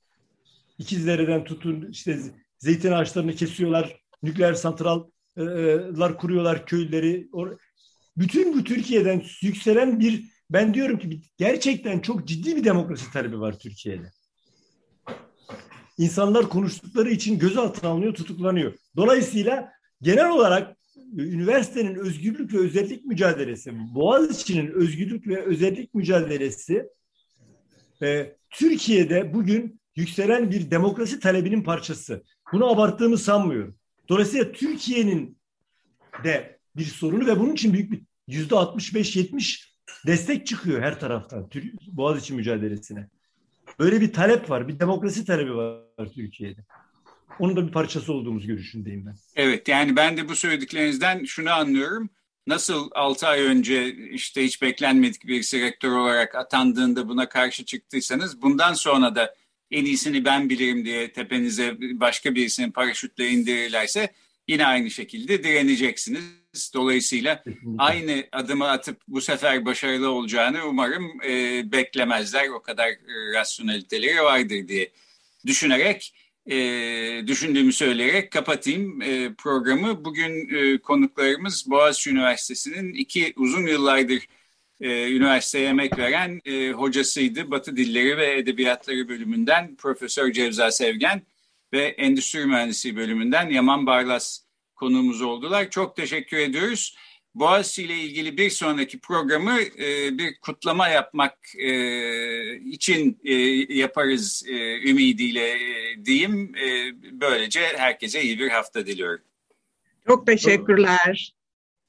İkizlerden 0.80 1.43
tutun 1.43 1.88
işte 1.91 2.19
zeytin 2.58 2.91
ağaçlarını 2.91 3.36
kesiyorlar, 3.36 4.01
nükleer 4.23 4.54
santrallar 4.54 6.17
kuruyorlar 6.17 6.65
köyleri. 6.65 7.30
Bütün 8.17 8.54
bu 8.54 8.63
Türkiye'den 8.63 9.23
yükselen 9.41 9.99
bir 9.99 10.23
ben 10.49 10.73
diyorum 10.73 10.99
ki 10.99 11.21
gerçekten 11.38 11.99
çok 11.99 12.27
ciddi 12.27 12.56
bir 12.56 12.63
demokrasi 12.63 13.12
talebi 13.12 13.39
var 13.39 13.60
Türkiye'de. 13.60 14.12
İnsanlar 15.98 16.50
konuştukları 16.50 17.10
için 17.10 17.40
gözaltına 17.40 17.90
alınıyor, 17.90 18.14
tutuklanıyor. 18.14 18.74
Dolayısıyla 18.96 19.72
genel 20.02 20.30
olarak 20.30 20.78
üniversitenin 21.18 21.96
özgürlük 21.96 22.54
ve 22.54 22.58
özellik 22.58 23.06
mücadelesi, 23.06 23.72
Boğaziçi'nin 23.96 24.68
özgürlük 24.68 25.28
ve 25.28 25.42
özellik 25.42 25.94
mücadelesi 25.94 26.88
e, 28.02 28.36
Türkiye'de 28.50 29.34
bugün 29.34 29.82
yükselen 29.96 30.52
bir 30.52 30.72
demokrasi 30.72 31.20
talebinin 31.20 31.64
parçası. 31.64 32.24
Bunu 32.54 32.72
abarttığımı 32.72 33.18
sanmıyorum. 33.18 33.76
Dolayısıyla 34.10 34.52
Türkiye'nin 34.52 35.38
de 36.24 36.60
bir 36.76 36.86
sorunu 36.86 37.28
ve 37.28 37.40
bunun 37.40 37.54
için 37.54 37.74
büyük 37.74 37.92
bir 37.92 38.02
yüzde 38.28 38.56
65-70 38.56 39.72
destek 40.08 40.48
çıkıyor 40.48 40.82
her 40.82 41.00
taraftan 41.00 41.50
Boğaziçi 41.88 42.34
mücadelesine. 42.34 43.10
Böyle 43.82 44.02
bir 44.02 44.13
talep 44.13 44.50
var, 44.50 44.67
bir 44.67 44.80
demokrasi 44.80 45.26
talebi 45.26 45.56
var 45.56 46.08
Türkiye'de. 46.15 46.62
Onun 47.39 47.56
da 47.56 47.67
bir 47.67 47.72
parçası 47.72 48.13
olduğumuz 48.13 48.48
görüşündeyim 48.48 49.06
ben. 49.06 49.15
Evet 49.36 49.67
yani 49.67 49.96
ben 49.96 50.17
de 50.17 50.30
bu 50.30 50.36
söylediklerinizden 50.36 51.24
şunu 51.24 51.52
anlıyorum. 51.52 52.10
Nasıl 52.48 52.89
6 52.96 53.28
ay 53.28 53.41
önce 53.41 53.96
işte 53.96 54.44
hiç 54.44 54.62
beklenmedik 54.62 55.28
birisi 55.28 55.62
rektör 55.62 55.91
olarak 55.91 56.36
atandığında 56.36 57.10
buna 57.10 57.30
karşı 57.30 57.65
çıktıysanız 57.65 58.41
bundan 58.41 58.74
sonra 58.74 59.15
da 59.15 59.36
en 59.72 59.86
iyisini 59.86 60.26
ben 60.26 60.50
bilirim 60.50 60.86
diye 60.86 61.12
tepenize 61.12 61.78
başka 61.80 62.36
birisinin 62.36 62.72
paraşütle 62.72 63.30
indirirlerse 63.30 64.13
yine 64.52 64.66
aynı 64.66 64.92
şekilde 64.92 65.44
direneceksiniz. 65.44 66.72
Dolayısıyla 66.74 67.44
aynı 67.78 68.24
adımı 68.32 68.70
atıp 68.70 69.02
bu 69.08 69.22
sefer 69.22 69.66
başarılı 69.66 70.10
olacağını 70.12 70.68
umarım 70.68 71.22
e, 71.26 71.64
beklemezler. 71.72 72.50
O 72.50 72.62
kadar 72.62 72.88
e, 72.88 73.34
rasyoneliteleri 73.34 74.24
vardır 74.24 74.68
diye 74.68 74.92
düşünerek 75.46 76.14
e, 76.46 76.58
düşündüğümü 77.28 77.74
söyleyerek 77.74 78.32
kapatayım 78.32 79.02
e, 79.02 79.34
programı. 79.34 80.06
Bugün 80.06 80.56
e, 80.56 80.78
konuklarımız 80.78 81.66
Boğaziçi 81.70 82.10
Üniversitesi'nin 82.10 82.94
iki 82.94 83.34
uzun 83.36 83.68
yıllardır 83.68 84.28
e, 84.82 85.12
üniversiteye 85.12 85.70
emek 85.70 85.98
veren 85.98 86.42
e, 86.46 86.72
hocasıydı. 86.72 87.52
Batı 87.52 87.78
Dilleri 87.78 88.18
ve 88.18 88.38
Edebiyatları 88.38 89.10
bölümünden 89.10 89.76
Profesör 89.76 90.32
Cevza 90.32 90.72
Sevgen 90.72 91.22
ve 91.74 91.84
Endüstri 91.86 92.46
Mühendisliği 92.46 92.96
bölümünden 92.96 93.50
Yaman 93.50 93.86
Barlas 93.86 94.40
konuğumuz 94.76 95.22
oldular. 95.22 95.70
Çok 95.70 95.96
teşekkür 95.96 96.38
ediyoruz. 96.38 96.96
Boğaziçi 97.36 97.84
ile 97.84 97.94
ilgili 97.94 98.38
bir 98.38 98.50
sonraki 98.50 99.00
programı 99.00 99.60
e, 99.62 100.18
bir 100.18 100.40
kutlama 100.40 100.88
yapmak 100.88 101.38
e, 101.60 102.56
için 102.56 103.20
e, 103.24 103.34
yaparız 103.74 104.44
e, 104.48 104.90
ümidiyle 104.90 105.50
e, 105.50 106.06
diyeyim. 106.06 106.56
E, 106.56 106.94
böylece 107.22 107.60
herkese 107.78 108.22
iyi 108.22 108.40
bir 108.40 108.50
hafta 108.50 108.86
diliyorum. 108.86 109.24
Çok 110.08 110.28
teşekkürler. 110.28 111.34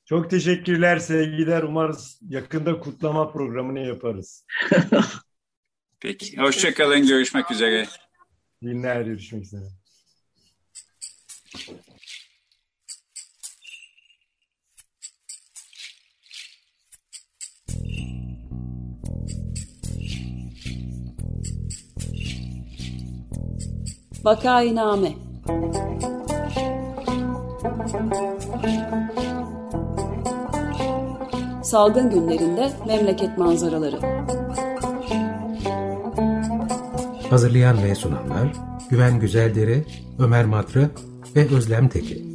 Çok 0.05 0.31
teşekkürler 0.31 0.99
sevgiler. 0.99 1.63
Umarız 1.63 2.21
yakında 2.29 2.81
kutlama 2.81 3.33
programını 3.33 3.81
yaparız. 3.81 4.47
Peki. 6.01 6.37
Hoşçakalın. 6.37 7.07
Görüşmek 7.07 7.51
üzere. 7.51 7.87
Günler. 8.63 9.01
Görüşmek 9.01 9.43
üzere. 9.43 9.65
Vakainame 24.25 25.13
Salgın 31.63 32.11
günlerinde 32.11 32.73
memleket 32.87 33.39
manzaraları 33.39 33.99
Hazırlayan 37.33 37.85
ve 37.85 37.95
sunanlar 37.95 38.53
Güven 38.91 39.21
Güzeldere, 39.21 39.85
Ömer 40.19 40.45
Matra 40.45 40.91
ve 41.37 41.49
Özlem 41.57 41.89
Tekin 41.89 42.32